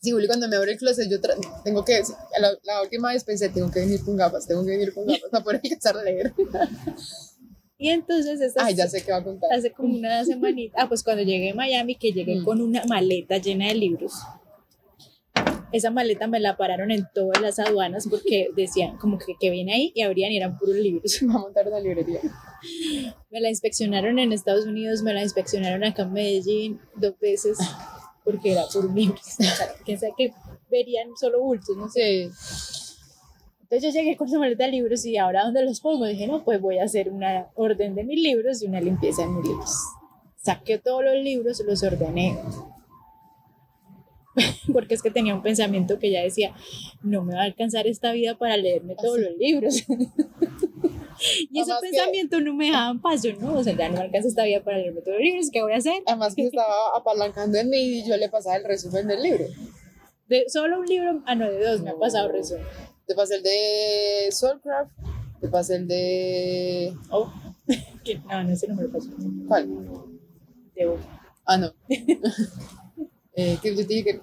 [0.00, 1.18] Sí, Juli, cuando me abre el closet, yo
[1.64, 2.00] tengo que,
[2.38, 5.30] la, la, última vez pensé, tengo que venir con gafas, tengo que venir con gafas
[5.30, 6.32] para poder empezar a leer.
[7.78, 9.52] Y entonces, esta Ay, ya sé qué va a contar.
[9.52, 12.44] hace como una semanita, ah, pues cuando llegué a Miami, que llegué mm.
[12.44, 14.14] con una maleta llena de libros.
[15.72, 19.74] Esa maleta me la pararon en todas las aduanas porque decían como que, que viene
[19.74, 21.20] ahí y abrían y eran puros libros.
[21.28, 22.20] Va a montar una librería.
[23.30, 27.58] Me la inspeccionaron en Estados Unidos, me la inspeccionaron acá en Medellín dos veces
[28.24, 29.20] porque era puros libros.
[29.38, 30.32] O sea, que, que
[30.70, 32.30] verían solo bultos, no sé.
[33.68, 36.04] Entonces yo llegué con su maleta de libros y ahora ¿dónde los pongo?
[36.06, 39.28] Dije, no, pues voy a hacer una orden de mis libros y una limpieza de
[39.28, 39.74] mis libros.
[40.36, 42.38] Saqué todos los libros, los ordené.
[44.72, 46.54] Porque es que tenía un pensamiento que ya decía,
[47.02, 49.82] no me va a alcanzar esta vida para leerme todos los libros.
[51.50, 53.54] Y ese Además que- pensamiento no me daba paso, ¿no?
[53.54, 55.72] O sea, ya no me alcanza esta vida para leerme todos los libros, ¿qué voy
[55.72, 56.02] a hacer?
[56.04, 59.46] Además que estaba apalancando en mí y yo le pasaba el resumen del libro.
[60.28, 62.66] De solo un libro, ah, no, de dos, me ha pasado resumen.
[63.06, 64.90] Te pasé el de Soulcraft,
[65.40, 66.96] te pasé el de...
[67.10, 67.32] Oh,
[68.26, 69.10] no, no, ese no me lo pasó.
[69.46, 69.68] ¿Cuál?
[70.74, 71.02] De uno.
[71.44, 71.72] Ah, no.
[73.34, 74.20] eh, que yo te dije que...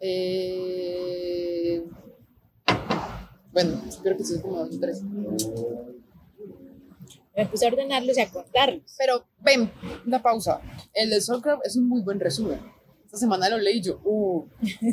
[0.00, 1.84] Eh,
[3.52, 5.02] bueno, creo que es como dos o tres.
[7.36, 8.94] Me puse a ordenarlos y a contarlos.
[8.98, 9.70] Pero ven,
[10.04, 10.60] una pausa.
[10.92, 12.60] El de Soulcraft es un muy buen resumen.
[13.14, 14.00] Esta semana lo leí yo.
[14.02, 14.44] ¡Uh!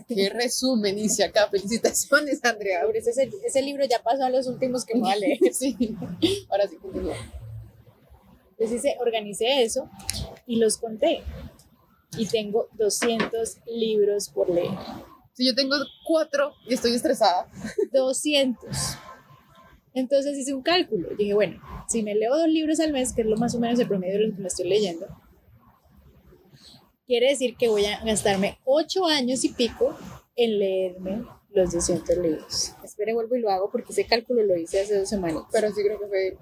[0.07, 1.47] ¡Qué resumen hice acá!
[1.49, 2.81] Felicitaciones, Andrea.
[2.85, 5.39] Pero ese, ese libro ya pasó a los últimos que voy a leer.
[5.51, 5.97] Sí.
[6.51, 7.15] Ahora sí, continúa.
[8.51, 9.89] Entonces hice, organicé eso
[10.45, 11.23] y los conté.
[12.15, 14.69] Y tengo 200 libros por leer.
[15.33, 17.47] Si yo tengo cuatro y estoy estresada.
[17.91, 18.69] 200.
[19.95, 21.09] Entonces hice un cálculo.
[21.17, 23.79] Dije, bueno, si me leo dos libros al mes, que es lo más o menos
[23.79, 25.07] el promedio de lo que me estoy leyendo,
[27.11, 29.93] quiere decir que voy a gastarme 8 años y pico
[30.37, 32.71] en leerme los 200 libros.
[32.85, 35.43] Espere, vuelvo y lo hago porque ese cálculo lo hice hace dos semanas.
[35.51, 36.37] Pero sí creo que fue.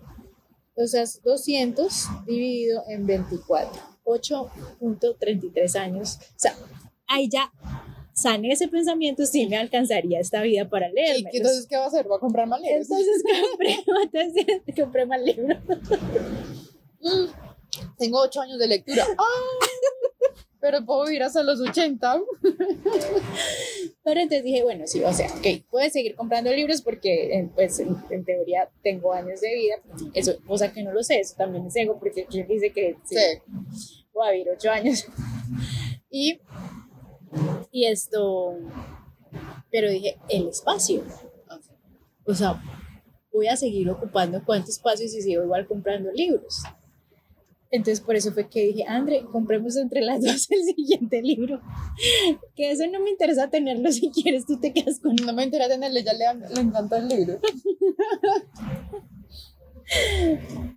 [0.75, 3.81] O sea, 200 dividido en 24.
[4.03, 6.19] 8.33 años.
[6.21, 6.55] O sea,
[7.07, 7.51] ahí ya
[8.13, 11.31] sané ese pensamiento, sí me alcanzaría esta vida para ¿Y leerme.
[11.31, 12.09] qué- entonces qué va a hacer?
[12.11, 12.87] ¿Va a comprar más libros?
[12.91, 15.57] Entonces compré, entonces compré más libros.
[17.97, 19.05] Tengo ocho años de lectura.
[19.17, 19.23] ¡Ah!
[20.61, 22.21] Pero puedo vivir hasta los 80.
[24.03, 27.95] Pero entonces dije, bueno, sí, o sea, ok, puedes seguir comprando libros porque, pues, en,
[28.09, 29.75] en teoría tengo años de vida.
[30.13, 33.15] Eso, cosa que no lo sé, eso también es ego, porque quien dice que sí,
[33.15, 34.03] Sí.
[34.13, 35.05] voy a vivir ocho años.
[36.09, 36.39] Y,
[37.71, 38.57] y esto,
[39.71, 41.03] pero dije, el espacio.
[42.25, 42.61] O sea,
[43.31, 46.63] voy a seguir ocupando cuánto espacio si sigo igual comprando libros.
[47.71, 51.61] Entonces, por eso fue que dije, André, compremos entre las dos el siguiente libro.
[52.55, 55.69] Que eso no me interesa tenerlo si quieres, tú te quedas con No me interesa
[55.69, 57.39] tenerle, ya le, le encanta el libro.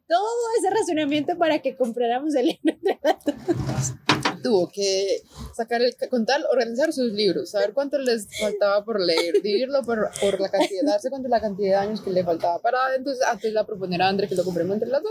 [0.08, 3.94] todo ese razonamiento para que compráramos el libro entre las dos.
[4.42, 5.22] Tuvo que
[5.54, 10.40] sacar el contar, organizar sus libros, saber cuánto les faltaba por leer, dividirlo por, por
[10.40, 13.52] la cantidad, darse cuenta de la cantidad de años que le faltaba para entonces antes
[13.52, 15.10] la proponer a André que lo compremos entre las dos.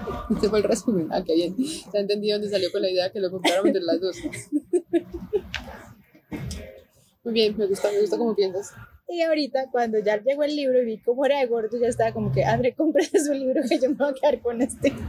[0.30, 1.08] Este fue el resumen.
[1.10, 1.56] Ah, qué bien.
[1.56, 4.16] Se ha entendido dónde salió con la idea que lo compráramos entre las dos.
[7.24, 8.72] Muy bien, me gusta, me gusta cómo piensas.
[9.08, 12.12] Y ahorita, cuando ya llegó el libro y vi cómo era de gordo, ya estaba
[12.12, 14.92] como que, André, cómprate su libro que yo me voy a quedar con este.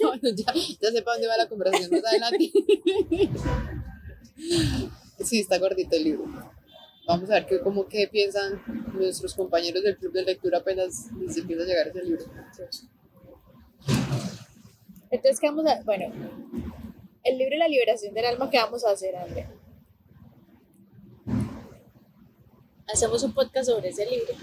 [0.00, 2.52] Bueno, ya, ya sé para dónde va la conversación más adelante.
[5.24, 6.24] Sí, está gordito el libro.
[7.08, 11.38] Vamos a ver qué, cómo, qué piensan nuestros compañeros del club de lectura apenas les
[11.38, 12.22] empieza a llegar ese libro.
[15.10, 15.82] Entonces, ¿qué vamos a...?
[15.84, 16.12] Bueno,
[17.24, 19.48] el libro La liberación del alma, ¿qué vamos a hacer, André?
[22.92, 24.34] Hacemos un podcast sobre ese libro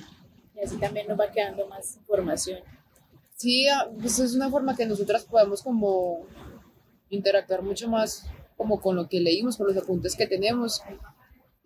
[0.56, 2.62] y así también nos va quedando más información.
[3.36, 6.26] Sí, ah, pues es una forma que nosotras podemos como
[7.10, 8.26] interactuar mucho más
[8.58, 10.82] como con lo que leímos, con los apuntes que tenemos.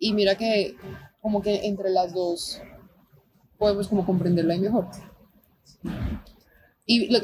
[0.00, 0.74] Y mira que
[1.20, 2.60] como que entre las dos
[3.58, 4.86] podemos como comprenderlo ahí mejor.
[6.86, 7.20] Y lo,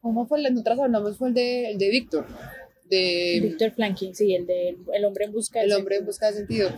[0.00, 0.38] ¿cómo fue?
[0.38, 2.26] el de- Nosotras hablamos fue el de, el de Víctor,
[2.88, 6.06] de Víctor Flanking, sí, el de El hombre en busca del El hombre en sentido.
[6.06, 6.70] busca de sentido.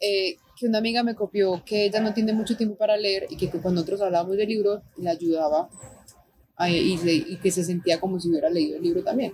[0.00, 3.36] Eh, que una amiga me copió que ella no tiene mucho tiempo para leer y
[3.36, 5.68] que, cuando nosotros hablábamos del libro le ayudaba
[6.56, 9.32] a- y, se- y que se sentía como si hubiera leído el libro también.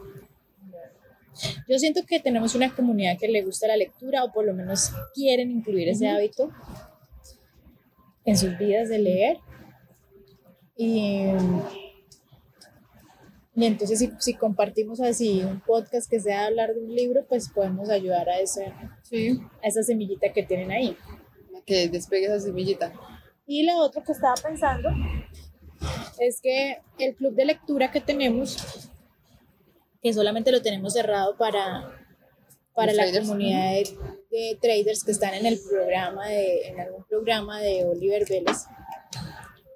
[1.68, 4.92] Yo siento que tenemos una comunidad que le gusta la lectura o por lo menos
[5.14, 6.50] quieren incluir ese hábito
[8.24, 9.38] en sus vidas de leer.
[10.76, 11.26] Y,
[13.56, 17.48] y entonces si, si compartimos así un podcast que sea hablar de un libro, pues
[17.48, 19.38] podemos ayudar a, ese, Sí.
[19.62, 20.96] a esa semillita que tienen ahí.
[21.64, 22.92] Que despegue esa semillita.
[23.46, 24.88] Y lo otro que estaba pensando
[26.18, 28.90] es que el club de lectura que tenemos,
[30.04, 31.90] que solamente lo tenemos cerrado para,
[32.74, 33.26] para la traders.
[33.26, 33.96] comunidad de,
[34.30, 38.66] de traders que están en el programa de, en algún programa de Oliver Vélez,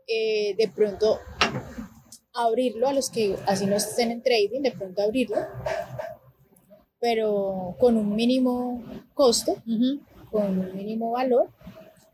[0.07, 1.19] eh, de pronto
[2.35, 5.39] abrirlo a los que así no estén en trading, de pronto abrirlo,
[7.01, 9.57] pero con un mínimo costo,
[10.31, 11.49] con un mínimo valor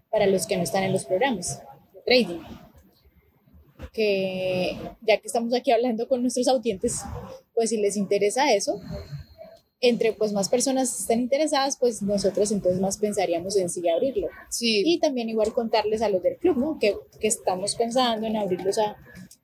[0.09, 1.62] para los que no están en los programas
[1.93, 2.41] de trading.
[3.95, 7.01] Que ya que estamos aquí hablando con nuestros audientes,
[7.55, 8.79] pues si les interesa eso,
[9.81, 14.29] entre pues más personas estén interesadas, pues nosotros entonces más pensaríamos en sí abrirlo.
[14.51, 14.83] Sí.
[14.85, 16.79] Y también igual contarles a los del club, ¿no?
[16.79, 18.97] Que, que estamos pensando en abrirlos a,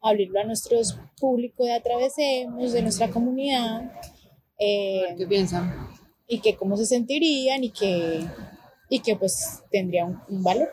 [0.03, 3.93] abrirlo a nuestros públicos de Atravesemos, de nuestra comunidad.
[4.59, 5.91] Eh, ¿Qué piensan?
[6.31, 8.25] y que cómo se sentirían y que,
[8.89, 10.71] y que pues tendría un, un valor,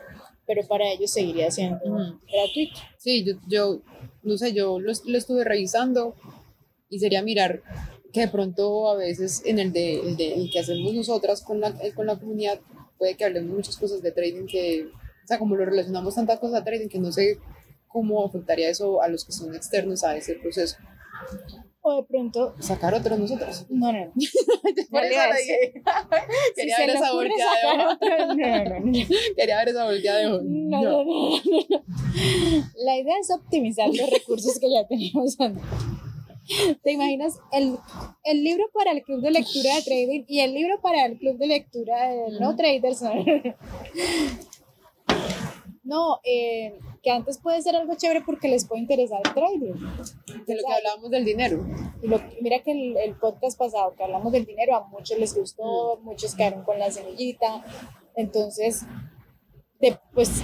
[0.48, 2.18] pero para ellos seguiría siendo Ujú.
[2.32, 2.80] gratuito.
[2.96, 3.80] Sí, yo, yo
[4.24, 6.16] no sé, yo lo, lo estuve revisando
[6.90, 7.62] y sería mirar
[8.12, 11.60] que de pronto a veces en el, de, el, de- el que hacemos nosotras con
[11.60, 12.58] la, con la comunidad
[12.98, 16.62] puede que hablemos muchas cosas de trading que, o sea, como lo relacionamos tantas cosas
[16.62, 17.38] a trading que no sé
[17.86, 20.76] cómo afectaría eso a los que son externos a ese proceso.
[21.88, 23.64] O de pronto, Sacar otros nosotros.
[23.70, 24.12] no, no, no.
[24.90, 25.18] Por eso
[26.54, 28.92] Quería ver esa volteada de otro, no, no, no.
[29.34, 30.40] Quería ver esa volteada de ojo.
[30.44, 31.84] No, no, no, no, no.
[32.84, 35.38] La idea es optimizar los recursos que ya tenemos.
[36.82, 37.78] ¿Te imaginas el,
[38.24, 41.38] el libro para el club de lectura de trading y el libro para el club
[41.38, 43.02] de lectura de no traders?
[45.88, 49.72] No, eh, que antes puede ser algo chévere porque les puede interesar el trading.
[50.46, 51.66] De lo que hablábamos del dinero.
[52.02, 55.34] Y lo- mira que el, el podcast pasado que hablamos del dinero a muchos les
[55.34, 57.64] gustó, muchos quedaron con la semillita.
[58.16, 58.82] Entonces,
[59.80, 60.42] de, pues,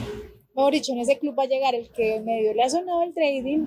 [0.55, 3.13] mejor dicho, en ese club va a llegar el que medio le ha sonado el
[3.13, 3.67] trading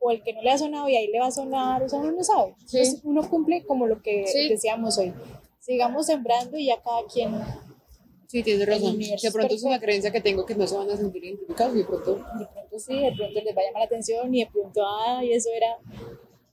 [0.00, 2.00] o el que no le ha sonado y ahí le va a sonar, o sea,
[2.00, 2.54] uno no sabe.
[2.66, 2.76] Sí.
[2.78, 4.48] Entonces, uno cumple como lo que Sí.
[4.50, 5.14] decíamos hoy.
[5.60, 7.32] Sigamos sembrando y ya cada quien.
[8.26, 8.98] Sí, tienes razón.
[8.98, 11.78] De pronto es una creencia que tengo que no se van a sentir identificados y
[11.78, 14.50] de pronto De pronto sí, de pronto les va a llamar la atención y de
[14.50, 15.76] pronto, ay, eso era.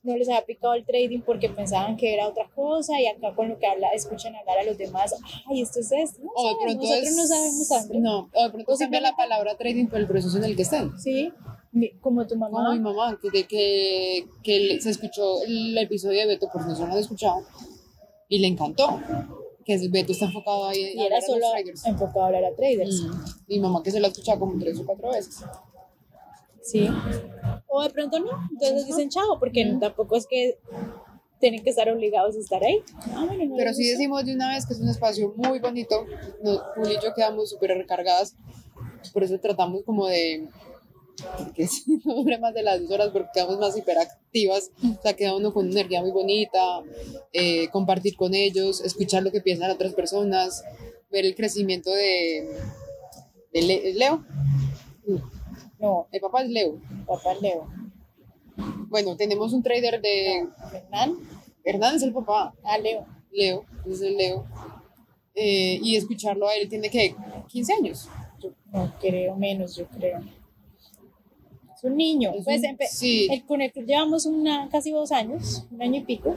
[0.04, 3.48] No les había picado el trading porque pensaban que era otra cosa y acá con
[3.48, 5.14] lo que habla, escuchan hablar a los demás,
[5.48, 6.20] ay, esto es esto.
[6.24, 8.00] No o de pronto nosotros es- no sabemos, André.
[8.00, 10.62] No, o de pronto O cambia la palabra trading por el proceso en el que
[10.62, 10.90] estén.
[10.98, 11.32] Sí,
[12.00, 12.50] como tu mamá.
[12.58, 16.98] Como mi mamá, que, que, se escuchó el episodio de Beto, por no lo han
[16.98, 17.42] escuchado,
[18.28, 19.00] y le encantó.
[19.64, 21.46] Que es- Beto está enfocado ahí y era a solo
[21.86, 23.02] enfocado a hablar a traders.
[23.02, 23.12] Mm.
[23.48, 25.42] Mi mamá que se lo ha escuchado como tres o cuatro veces.
[26.62, 26.88] Sí.
[27.68, 28.30] O de pronto no.
[28.52, 30.58] Entonces dicen chao, porque tampoco es que
[31.40, 32.78] tienen que estar obligados a estar ahí.
[33.14, 33.92] Ah, bueno, no Pero sí gusta.
[33.98, 36.06] decimos de una vez que es un espacio muy bonito.
[36.42, 38.36] Nos, Juli y yo quedamos súper recargadas.
[39.12, 40.46] Por eso tratamos como de
[41.54, 41.66] que
[42.04, 44.70] no dure más de las dos horas porque quedamos más hiperactivas.
[44.98, 46.60] O sea, queda uno con una energía muy bonita.
[47.32, 50.64] eh, compartir con ellos, escuchar lo que piensan otras personas,
[51.10, 52.48] ver el crecimiento de,
[53.52, 54.24] de Le- ¿es Leo.
[55.78, 56.80] No, El papá es Leo.
[57.06, 57.66] papá Leo.
[58.88, 61.16] Bueno, tenemos un trader de Hernán,
[61.64, 62.54] Hernán es el papá.
[62.62, 63.06] ah, Leo.
[63.32, 64.44] Leo, es el Leo.
[65.34, 67.14] Eh, y escucharlo a él tiene que
[67.48, 68.08] 15 años.
[68.38, 70.20] Yo no creo menos, yo creo.
[71.82, 72.30] Es un niño.
[72.36, 73.28] Es pues un- sí.
[73.30, 76.36] el, con el que llevamos una, casi dos años, un año y pico.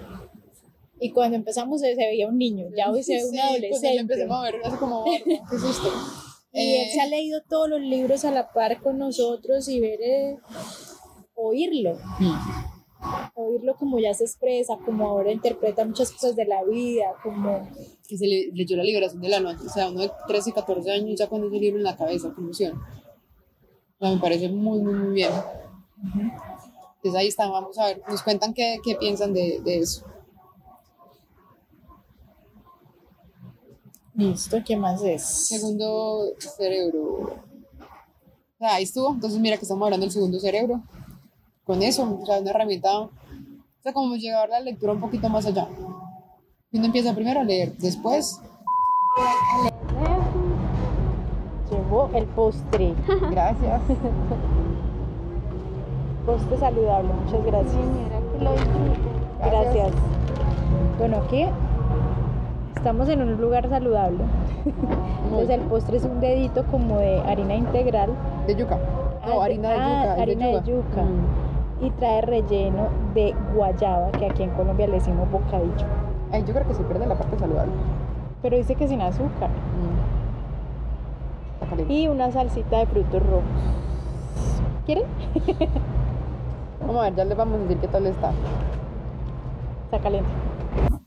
[1.00, 3.98] Y cuando empezamos se, se veía un niño, ya hoy se ve un Sí, adolescente.
[4.00, 5.90] empecemos a ver, hace como, qué susto.
[6.54, 9.80] Y él Eh, se ha leído todos los libros a la par con nosotros y
[9.82, 10.38] ver, eh,
[11.36, 11.98] oírlo,
[13.34, 17.68] oírlo como ya se expresa, como ahora interpreta muchas cosas de la vida, como
[18.08, 21.20] que se le leyó la liberación del alma, o sea, uno de 13, 14 años
[21.20, 22.78] ya con ese libro en la cabeza, qué emoción.
[22.78, 23.05] O sea,
[24.00, 25.32] me parece muy, muy, muy bien.
[26.96, 30.06] Entonces ahí está, vamos a ver, nos cuentan qué, qué piensan de, de eso.
[34.16, 35.24] listo, ¿qué más es?
[35.24, 37.02] Segundo cerebro.
[37.02, 40.82] O sea, ahí estuvo, entonces mira que estamos hablando del segundo cerebro.
[41.64, 43.12] Con eso, o sea, una herramienta, o
[43.82, 45.68] sea, como llevar la lectura un poquito más allá.
[46.72, 48.40] Uno empieza primero a leer, después,
[51.96, 52.94] Llevó el postre,
[53.32, 53.82] gracias.
[56.26, 57.84] postre saludable, muchas gracias.
[59.40, 59.92] Gracias.
[61.00, 61.46] Bueno, aquí
[62.76, 64.26] estamos en un lugar saludable.
[65.24, 68.10] Entonces el postre es un dedito como de harina integral
[68.46, 68.78] De yuca.
[69.24, 70.22] Ah, No, de- harina de ah, yuca.
[70.22, 71.02] harina de yuca.
[71.02, 71.86] Mm.
[71.86, 75.86] y trae relleno de guayaba, que aquí en Colombia le decimos bocadillo.
[76.34, 77.72] Ay, yo creo que se pierde la parte saludable.
[78.42, 79.50] Pero dice que sin azúcar.
[79.50, 79.95] Mm.
[81.90, 83.44] Y una salsita de frutos rojos.
[84.86, 85.06] ¿Quieren?
[86.82, 88.32] Vamos a ver, ya les vamos a decir qué tal está.
[89.86, 90.30] Está caliente.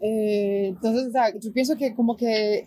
[0.00, 2.66] Eh, entonces, yo pienso que como que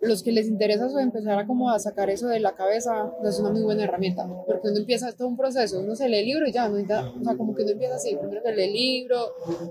[0.00, 3.38] los que les interesa eso, empezar a como a sacar eso de la cabeza es
[3.38, 6.46] una muy buena herramienta, porque uno empieza todo un proceso, uno se lee el libro
[6.48, 8.72] y ya, no necesita- o sea, como que uno empieza así, primero se lee el
[8.72, 9.18] libro,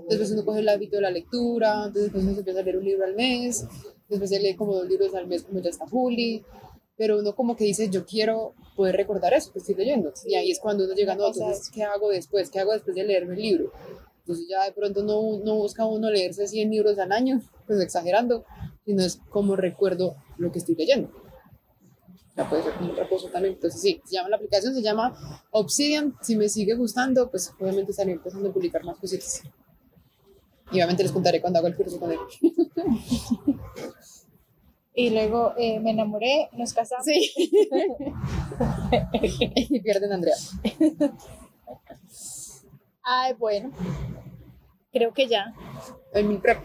[0.08, 2.84] después uno coge el hábito de la lectura, después uno se empieza a leer un
[2.84, 3.66] libro al mes,
[4.08, 6.44] después se lee como dos libros al mes como ya está Juli,
[7.00, 10.50] pero uno como que dice, yo quiero poder recordar eso que estoy leyendo, y ahí
[10.50, 12.50] es cuando uno llega, no, entonces, ¿qué hago después?
[12.50, 13.72] ¿Qué hago después de leerme el libro?
[14.18, 18.44] Entonces ya de pronto no, no busca uno leerse 100 libros al año, pues exagerando,
[18.84, 21.10] sino es como recuerdo lo que estoy leyendo.
[22.36, 23.54] Ya puede ser como otra cosa también.
[23.54, 26.14] Entonces sí, se llama la aplicación, se llama Obsidian.
[26.20, 29.42] Si me sigue gustando, pues obviamente estaré empezando a publicar más cositas.
[30.70, 32.18] Y obviamente les contaré cuando hago el curso con él.
[34.94, 37.04] Y luego eh, me enamoré, nos casamos.
[37.04, 37.32] Sí.
[39.70, 40.34] y pierden a Andrea.
[43.02, 43.72] Ay, bueno.
[44.92, 45.54] Creo que ya.
[46.12, 46.58] En mi prep.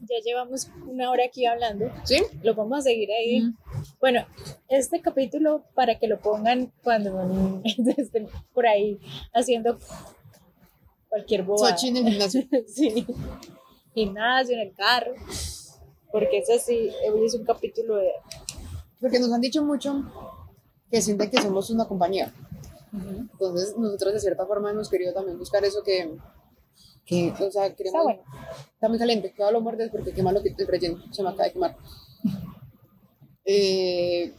[0.00, 1.90] Ya llevamos una hora aquí hablando.
[2.04, 2.22] ¿Sí?
[2.42, 3.42] Lo vamos a seguir ahí.
[4.00, 4.26] Bueno,
[4.68, 7.62] este capítulo para que lo pongan cuando
[7.96, 8.98] estén por ahí
[9.34, 9.78] haciendo
[11.08, 11.76] cualquier bobada.
[11.76, 12.42] Sochi en el gimnasio.
[12.66, 13.06] sí.
[13.94, 15.12] Gimnasio, en el carro.
[16.10, 16.90] Porque es así,
[17.24, 18.10] es un capítulo de...
[19.00, 20.04] Porque nos han dicho mucho
[20.90, 22.32] que sienten que somos una compañía.
[22.92, 26.16] Entonces, nosotros de cierta forma hemos querido también buscar eso que,
[27.04, 28.00] que o sea, queremos...
[28.00, 28.22] Está bueno.
[28.72, 31.44] Está muy caliente, cuidado lo muerdes porque quema lo que el relleno, se me acaba
[31.44, 31.76] de quemar.
[33.50, 34.34] Eh,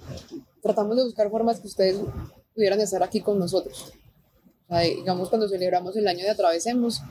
[0.62, 2.00] tratamos de buscar formas que ustedes
[2.54, 3.92] pudieran estar aquí con nosotros.
[4.68, 7.02] O sea, digamos, cuando celebramos el año de Atravesemos,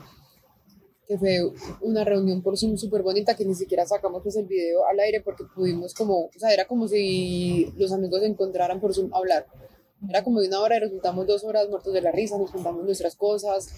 [1.09, 1.39] que fue
[1.81, 5.21] una reunión por Zoom súper bonita, que ni siquiera sacamos pues el video al aire
[5.21, 9.17] porque pudimos como, o sea, era como si los amigos se encontraran por Zoom a
[9.17, 9.47] hablar.
[10.07, 12.85] Era como de una hora y resultamos dos horas muertos de la risa, nos contamos
[12.85, 13.73] nuestras cosas.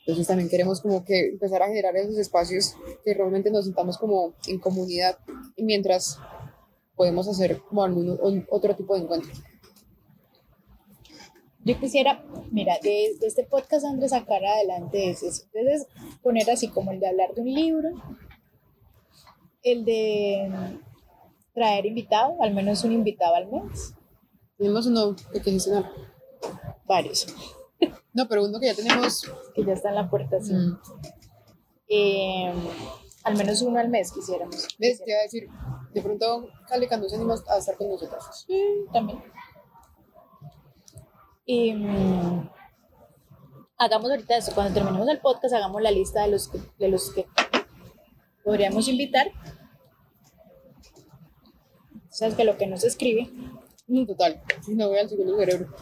[0.00, 4.34] Entonces también queremos como que empezar a generar esos espacios que realmente nos sintamos como
[4.46, 5.16] en comunidad
[5.56, 6.18] y mientras
[6.96, 9.32] podemos hacer como algún otro tipo de encuentro.
[11.68, 15.26] Yo quisiera, mira, de, de este podcast, Andrés, sacar adelante ese.
[15.26, 15.86] Entonces,
[16.22, 17.88] poner así como el de hablar de un libro,
[19.62, 20.78] el de
[21.52, 23.94] traer invitado, al menos un invitado al mes,
[24.56, 25.90] Tenemos uno que gestionar.
[26.86, 27.26] varios,
[28.14, 29.30] No, pero uno que ya tenemos.
[29.54, 30.52] que ya está en la puerta, sí.
[30.54, 30.78] mm,
[31.90, 32.52] Eh,
[33.24, 34.66] al menos uno al mes quisiéramos.
[34.78, 35.02] ¿Ves?
[35.04, 35.48] Te iba a decir,
[35.92, 38.24] de pronto Cali cuando se anima a estar con nosotros.
[38.46, 38.58] Sí,
[38.92, 39.18] también.
[41.50, 42.50] Y mm,
[43.78, 47.10] hagamos ahorita eso, cuando terminemos el podcast, hagamos la lista de los que, de los
[47.10, 47.26] que
[48.44, 49.28] podríamos invitar.
[52.10, 53.30] Sabes que lo que nos escribe
[53.86, 55.74] Mm, Total, si no voy al segundo cerebro.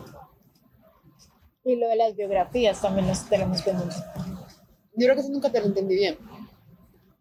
[1.64, 3.98] y lo de las biografías también nos tenemos pendientes.
[4.94, 6.16] Yo creo que eso nunca te lo entendí bien.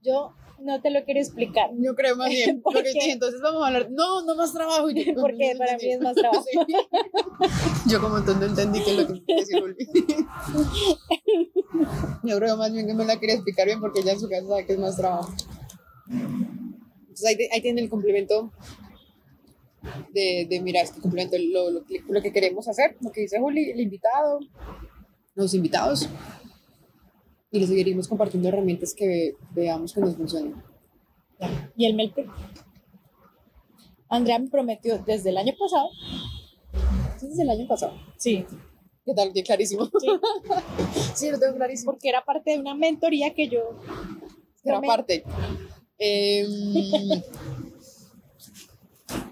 [0.04, 2.62] Yo no te lo quiero explicar Yo creo más bien.
[2.64, 3.90] ¿Por Porque entonces vamos a hablar.
[3.92, 4.90] No, no más trabajo.
[4.90, 5.88] Yo, Porque no para entendí.
[5.88, 6.44] mí es más trabajo.
[7.86, 7.90] Sí.
[7.90, 9.64] Yo como tonto entendí que es lo que decir.
[12.24, 14.48] Yo creo más bien que me la quería explicar bien porque ella en su casa
[14.48, 15.34] sabe que es más trabajo.
[16.10, 18.52] Entonces ahí, ahí tiene el complemento
[20.14, 23.70] de, de mira, este complemento, lo, lo, lo que queremos hacer, lo que dice Juli,
[23.72, 24.40] el invitado,
[25.36, 26.10] los invitados.
[27.52, 30.56] Y les seguiremos compartiendo herramientas que veamos que nos funcionen.
[31.76, 32.26] y el Melpe.
[34.10, 35.90] Andrea me prometió desde el año pasado.
[37.22, 37.94] Desde el año pasado.
[38.18, 38.46] Sí,
[39.06, 39.32] ¿Qué tal?
[39.34, 39.86] Qué clarísimo.
[40.00, 40.08] sí.
[41.16, 41.92] Sí, lo tengo clarísimo.
[41.92, 43.80] porque era parte de una mentoría que yo
[44.64, 45.24] Pero Prome- aparte,
[45.98, 47.22] em,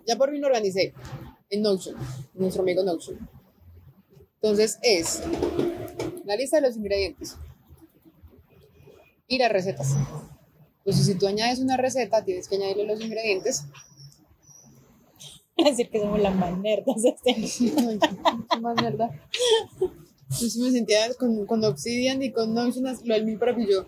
[0.06, 0.94] ya por fin lo organicé
[1.50, 1.96] en Notion,
[2.36, 3.18] nuestro amigo Notion.
[4.36, 5.22] Entonces es
[6.26, 7.38] la lista de los ingredientes
[9.34, 9.96] y las recetas.
[10.80, 13.64] Entonces, si tú añades una receta, tienes que añadirle los ingredientes.
[15.58, 17.36] decir que somos las más nerdas este
[18.62, 18.76] más.
[20.40, 23.72] Yo sí me sentía con, con Obsidian y con Notion, lo del mil prep y
[23.72, 23.86] yo.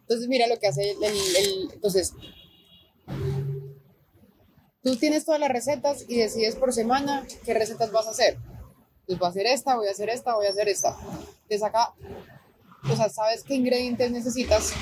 [0.00, 2.12] Entonces, mira lo que hace el, el- el- Entonces,
[4.82, 8.38] tú tienes todas las recetas y decides por semana qué recetas vas a hacer.
[9.06, 10.96] Pues voy a hacer esta, voy a hacer esta, voy a hacer esta.
[11.48, 11.92] Te saca,
[12.88, 14.72] o sea, sabes qué ingredientes necesitas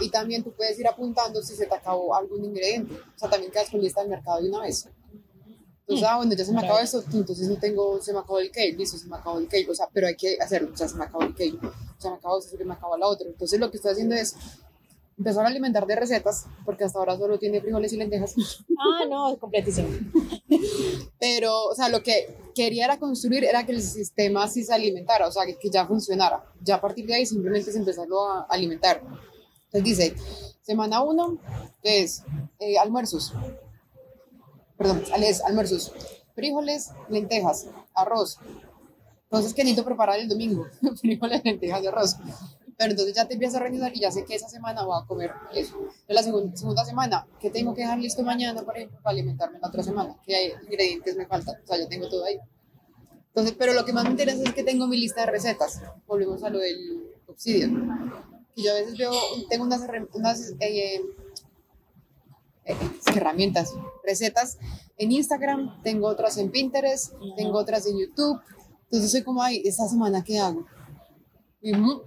[0.00, 2.94] y también tú puedes ir apuntando si se te acabó algún ingrediente.
[2.94, 4.88] O sea, también quedas con lista del mercado de una vez.
[5.88, 8.50] Entonces, ah, bueno, ya se me acabó esto, entonces no tengo, se me acabó el
[8.50, 10.86] cake, listo, se me acabó el cake, o sea, pero hay que hacerlo, o sea,
[10.86, 11.58] se me acabó el cake,
[11.96, 13.26] se me acabó esto, se me acabó la otra.
[13.26, 14.36] Entonces, lo que estoy haciendo es
[15.16, 18.34] empezar a alimentar de recetas, porque hasta ahora solo tiene frijoles y lentejas,
[18.78, 19.88] Ah, no, es completísimo.
[21.18, 25.28] pero, o sea, lo que quería era construir era que el sistema sí se alimentara,
[25.28, 26.44] o sea, que, que ya funcionara.
[26.62, 29.02] Ya a partir de ahí simplemente es empezarlo a alimentar.
[29.70, 30.14] Entonces dice,
[30.62, 31.38] semana 1
[31.82, 32.24] es
[32.58, 33.32] eh, almuerzos,
[34.76, 35.92] perdón, es almuerzos,
[36.34, 38.38] frijoles, lentejas, arroz.
[39.24, 40.66] Entonces, ¿qué necesito preparar el domingo?
[41.00, 42.16] frijoles, lentejas y arroz.
[42.78, 45.04] Pero entonces ya te empiezas a organizar y ya sé que esa semana voy a
[45.04, 45.76] comer eso.
[46.06, 49.58] En la segun- segunda semana, ¿qué tengo que dejar listo mañana, por ejemplo, para alimentarme
[49.58, 50.16] la otra semana?
[50.24, 51.56] ¿Qué ingredientes me faltan?
[51.62, 52.38] O sea, ya tengo todo ahí.
[53.28, 55.82] Entonces, pero lo que más me interesa es que tengo mi lista de recetas.
[56.06, 58.12] Volvemos a lo del Obsidian.
[58.54, 59.12] Y yo a veces veo,
[59.50, 59.82] tengo unas,
[60.14, 61.00] unas eh,
[62.64, 62.76] eh,
[63.14, 63.74] herramientas,
[64.04, 64.58] recetas
[64.98, 68.40] en Instagram, tengo otras en Pinterest, tengo otras en YouTube.
[68.84, 70.64] Entonces soy como, ay, esta semana, ¿qué hago?
[71.60, 72.00] Y, mm,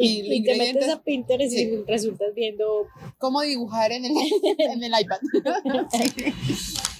[0.00, 1.62] Y, y te metes a Pinterest sí.
[1.62, 2.86] y resultas viendo
[3.18, 4.12] cómo dibujar en el,
[4.58, 5.18] en el iPad.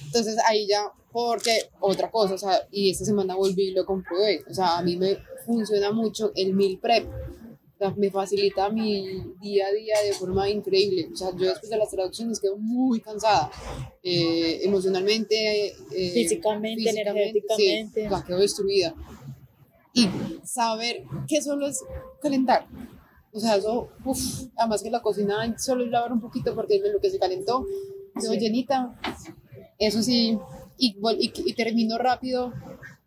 [0.05, 4.43] Entonces ahí ya, porque otra cosa, o sea, y esta semana volví y lo comprobé,
[4.51, 9.23] o sea, a mí me funciona mucho el meal prep, o sea, me facilita mi
[9.41, 13.01] día a día de forma increíble, o sea, yo después de las traducciones quedo muy
[13.01, 13.53] cansada,
[14.03, 18.01] eh, emocionalmente, eh, Físicamente, energéticamente.
[18.01, 18.93] sí, o sea, quedo destruida.
[19.93, 20.09] Y
[20.45, 21.82] saber que solo es
[22.22, 22.66] calentar,
[23.32, 27.01] o sea, eso, uff, además que la cocina solo es lavar un poquito porque lo
[27.01, 27.64] que se calentó,
[28.20, 28.38] quedó Sí.
[28.41, 28.99] llenita.
[29.78, 30.38] Eso sí,
[30.78, 32.53] y, y, y termino rápido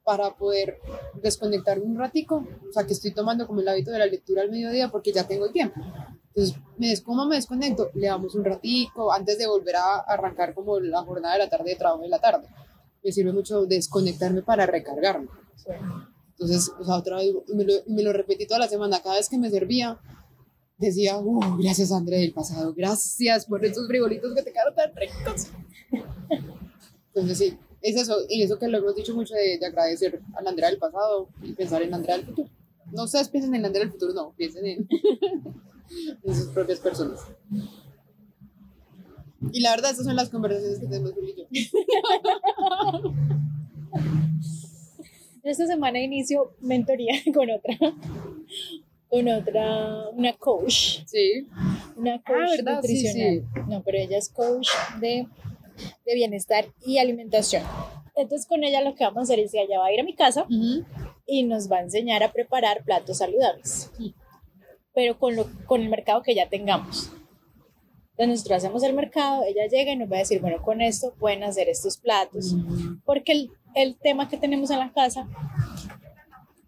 [0.03, 0.79] para poder
[1.21, 2.45] desconectarme un ratico.
[2.69, 5.27] O sea, que estoy tomando como el hábito de la lectura al mediodía porque ya
[5.27, 5.79] tengo el tiempo.
[6.29, 7.89] Entonces, me des, ¿cómo me desconecto?
[7.93, 11.69] Le damos un ratico antes de volver a arrancar como la jornada de la tarde
[11.71, 12.47] de trabajo de la tarde.
[13.03, 15.27] Me sirve mucho desconectarme para recargarme.
[16.43, 19.01] Entonces, o sea, otra vez me lo, me lo repetí toda la semana.
[19.01, 19.97] Cada vez que me servía,
[20.77, 25.47] decía, uh, gracias André del pasado, gracias por estos frijolitos que te quedaron tan ricos.
[27.07, 28.17] Entonces, sí, es eso.
[28.27, 31.53] Y eso que lo hemos dicho mucho de, de agradecer al Andrea del pasado y
[31.53, 32.49] pensar en Andrea del futuro.
[32.91, 34.65] No ustedes piensen en Andrea del futuro, no, piensen
[36.23, 37.21] en, sus propias personas.
[39.51, 41.81] Y la verdad, estas son las conversaciones que tenemos Juli y yo.
[45.43, 47.77] Esta semana inicio mentoría con otra,
[49.09, 51.47] con otra, una coach, Sí.
[51.95, 52.81] una coach ¿verdad?
[52.81, 53.67] Sí, nutricional.
[53.67, 54.69] No, pero ella es coach
[54.99, 55.27] de,
[56.05, 57.63] de bienestar y alimentación.
[58.15, 60.03] Entonces con ella lo que vamos a hacer es que ella va a ir a
[60.03, 60.45] mi casa
[61.25, 63.91] y nos va a enseñar a preparar platos saludables,
[64.93, 67.11] pero con, lo, con el mercado que ya tengamos.
[68.11, 71.15] Entonces nosotros hacemos el mercado, ella llega y nos va a decir, bueno, con esto
[71.19, 72.55] pueden hacer estos platos,
[73.03, 75.27] porque el, tema que tenemos en la casa,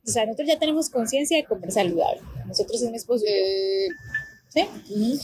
[0.06, 2.22] o sea, nosotros ya tenemos conciencia de comer saludable.
[2.46, 3.88] Nosotros es mi esposo Eh,
[4.50, 4.62] ¿sí?
[4.92, 5.20] ujú.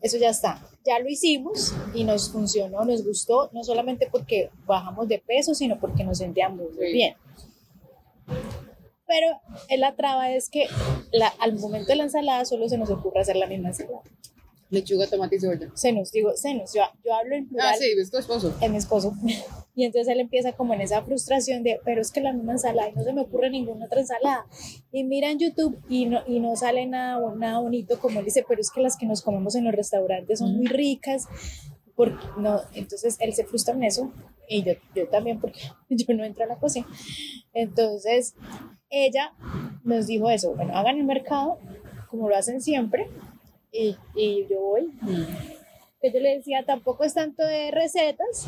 [0.00, 0.60] Eso ya está.
[0.86, 5.80] Ya lo hicimos y nos funcionó, nos gustó, no solamente porque bajamos de peso, sino
[5.80, 6.92] porque nos sentíamos muy Sí.
[6.92, 7.16] bien.
[9.06, 10.66] Pero eh, la traba es que
[11.12, 14.02] la- al momento de la ensalada solo se nos ocurre hacer la misma ensalada.
[14.74, 15.70] Lechuga, tomate y cebolla.
[15.74, 18.54] Se nos, digo, se nos, yo, yo hablo en plural Ah, sí, es tu esposo.
[18.60, 19.12] en mi esposo.
[19.76, 22.90] Y entonces él empieza como en esa frustración de, pero es que la misma ensalada
[22.90, 24.46] y no se me ocurre ninguna otra ensalada.
[24.92, 28.44] Y mira en YouTube y no, y no sale nada, nada bonito, como él dice,
[28.46, 31.26] pero es que las que nos comemos en los restaurantes son muy ricas.
[31.96, 34.12] Porque no, entonces él se frustra en eso
[34.48, 35.58] y yo, yo también porque
[35.88, 36.86] yo no entro a la cocina.
[37.52, 38.36] Entonces
[38.90, 39.32] ella
[39.82, 41.58] nos dijo eso, bueno, hagan el mercado
[42.08, 43.08] como lo hacen siempre
[43.74, 44.92] y, y yo voy
[46.04, 48.46] que yo le decía, tampoco es tanto de recetas,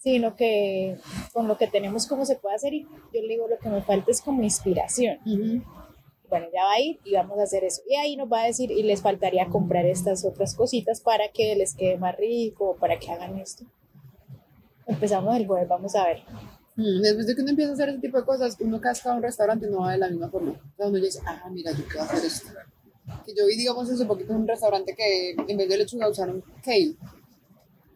[0.00, 0.96] sino que
[1.32, 3.82] con lo que tenemos cómo se puede hacer y yo le digo, lo que me
[3.82, 5.18] falta es como inspiración.
[6.28, 7.82] Bueno, ya va a ir y vamos a hacer eso.
[7.88, 11.56] Y ahí nos va a decir, y les faltaría comprar estas otras cositas para que
[11.56, 13.64] les quede más rico, para que hagan esto.
[14.86, 16.22] Empezamos el jueves, vamos a ver.
[16.76, 19.22] Después de que uno empieza a hacer ese tipo de cosas, uno casca a un
[19.22, 20.52] restaurante no va de la misma forma.
[20.52, 22.48] O sea, uno dice, ah, mira, yo puedo hacer esto.
[23.26, 26.42] Que yo vi, digamos, hace poquito en un restaurante que en vez de lechuga usaron
[26.62, 26.96] kale.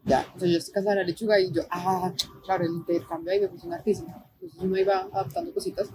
[0.05, 2.13] Ya, o sea, yo estoy casada de la lechuga y yo, ah,
[2.45, 4.23] claro, el intercambio ahí me funciona hartísimo.
[4.33, 5.89] Entonces uno iba adaptando cositas.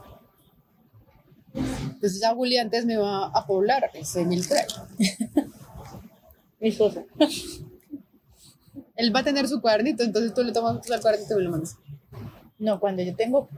[1.55, 4.69] Entonces ya Juli antes me va a poblar ese meal prep.
[6.61, 7.05] Mi esposo.
[8.97, 11.51] Él va a tener su cuadernito, entonces tú le tomas al cuadernito y me lo
[11.51, 11.77] mandas.
[12.59, 13.49] No, cuando yo tengo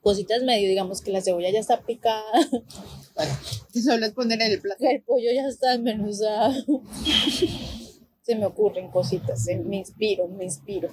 [0.00, 2.22] cositas medio, digamos que la cebolla ya está picada,
[3.14, 3.30] Vale.
[3.82, 4.84] Solo es poner en el plato.
[4.84, 6.52] el pollo ya está desmenuzado.
[8.22, 10.88] Se me ocurren cositas, se- me inspiro, me inspiro.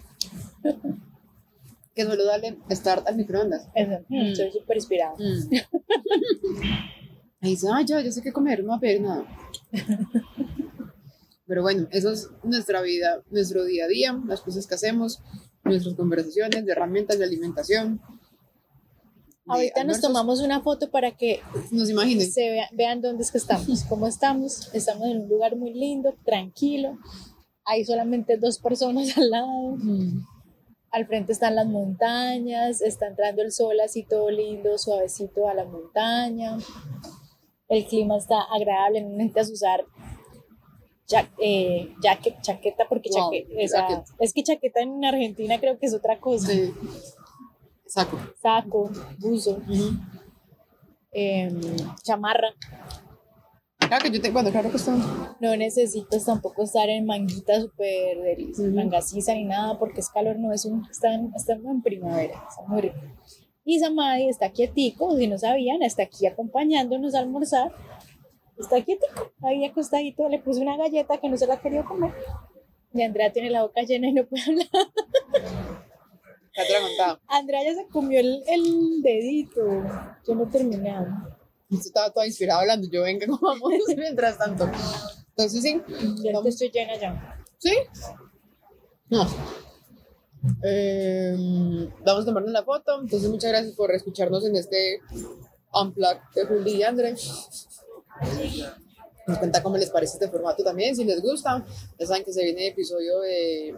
[1.96, 3.68] Que solo dale start al microondas.
[4.10, 4.36] Mm.
[4.36, 5.16] Soy súper inspirada.
[5.18, 5.56] Mm.
[7.42, 9.26] Ahí dice, ah, ya, yo sé qué comer, no va a pedir nada.
[11.48, 15.22] Pero bueno, eso es nuestra vida, nuestro día a día, las cosas que hacemos,
[15.64, 18.00] nuestras conversaciones de herramientas de alimentación.
[19.56, 21.42] Ahorita nos tomamos una foto para que
[21.72, 22.32] Nos imaginen.
[22.32, 24.70] se vean dónde es que estamos, cómo estamos.
[24.74, 26.98] Estamos en un lugar muy lindo, tranquilo.
[27.66, 29.76] Hay solamente dos personas al lado.
[29.78, 30.26] Mm.
[30.92, 35.64] Al frente están las montañas, está entrando el sol así todo lindo, suavecito a la
[35.66, 36.58] montaña.
[37.70, 39.86] El clima está agradable, no necesitas usar
[41.10, 41.94] ja- eh,
[42.42, 44.06] chaqueta porque Wow, chaque- esa- jacket.
[44.20, 46.48] es que chaqueta en Argentina creo que es otra cosa.
[46.48, 46.74] Sí.
[47.92, 48.18] Saco.
[48.42, 48.90] Saco,
[49.20, 49.62] buzo.
[51.12, 51.60] Em,
[52.04, 52.54] chamarra.
[53.80, 54.96] Claro que yo tengo, bueno, claro que está.
[55.42, 58.72] No necesitas tampoco estar en manguita súper de Ujú.
[58.72, 62.42] manga sisa ni nada porque es calor, no es un, está en, está en primavera,
[62.48, 62.96] está muy rico.
[63.66, 67.74] Y Samadhi está quietico, si no sabían, está aquí acompañándonos a almorzar.
[68.58, 72.14] Está quietico, ahí acostadito, le puse una galleta que no se la quería comer.
[72.94, 74.68] Y Andrea tiene la boca llena y no puede hablar.
[77.28, 79.62] Andrea ya se comió el, el dedito.
[80.28, 81.08] Yo no he terminado.
[81.70, 82.88] Estaba toda inspirada hablando.
[82.90, 84.70] Yo, venga, comamos mientras tanto.
[85.30, 85.82] Entonces, sí.
[86.24, 86.48] Ya Vamos.
[86.48, 87.44] estoy llena ya.
[87.58, 87.74] ¿Sí?
[89.10, 89.26] No.
[90.64, 91.36] Eh,
[92.04, 93.00] vamos a tomarnos la foto.
[93.02, 95.00] Entonces, muchas gracias por escucharnos en este
[95.74, 97.16] Unplugged de Juli y André.
[99.28, 101.64] Nos cuenta cómo les parece este formato también, si les gusta.
[101.98, 103.76] Ya saben que se viene episodio de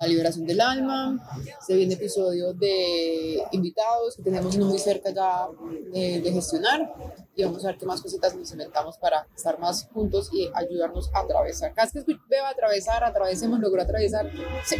[0.00, 1.18] la liberación del alma,
[1.64, 5.48] se viene episodio de invitados, que tenemos uno muy cerca ya
[5.92, 6.94] de, de gestionar,
[7.36, 11.10] y vamos a ver qué más cositas nos inventamos para estar más juntos y ayudarnos
[11.14, 11.74] a atravesar.
[11.74, 14.30] Cada vez que veo atravesar, atravesemos, logro atravesar,
[14.64, 14.76] sí,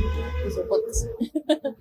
[0.46, 1.06] eso podcast.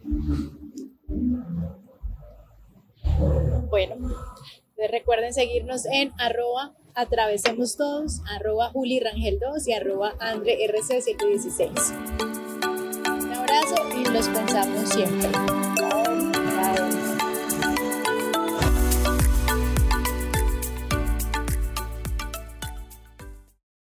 [3.69, 10.57] Bueno, entonces recuerden seguirnos en arroba atravesemos todos, arroba Juli Rangel 2 y arroba Andre
[10.67, 12.39] RC716.
[12.39, 12.48] Un
[13.49, 15.29] abrazo y los pensamos siempre.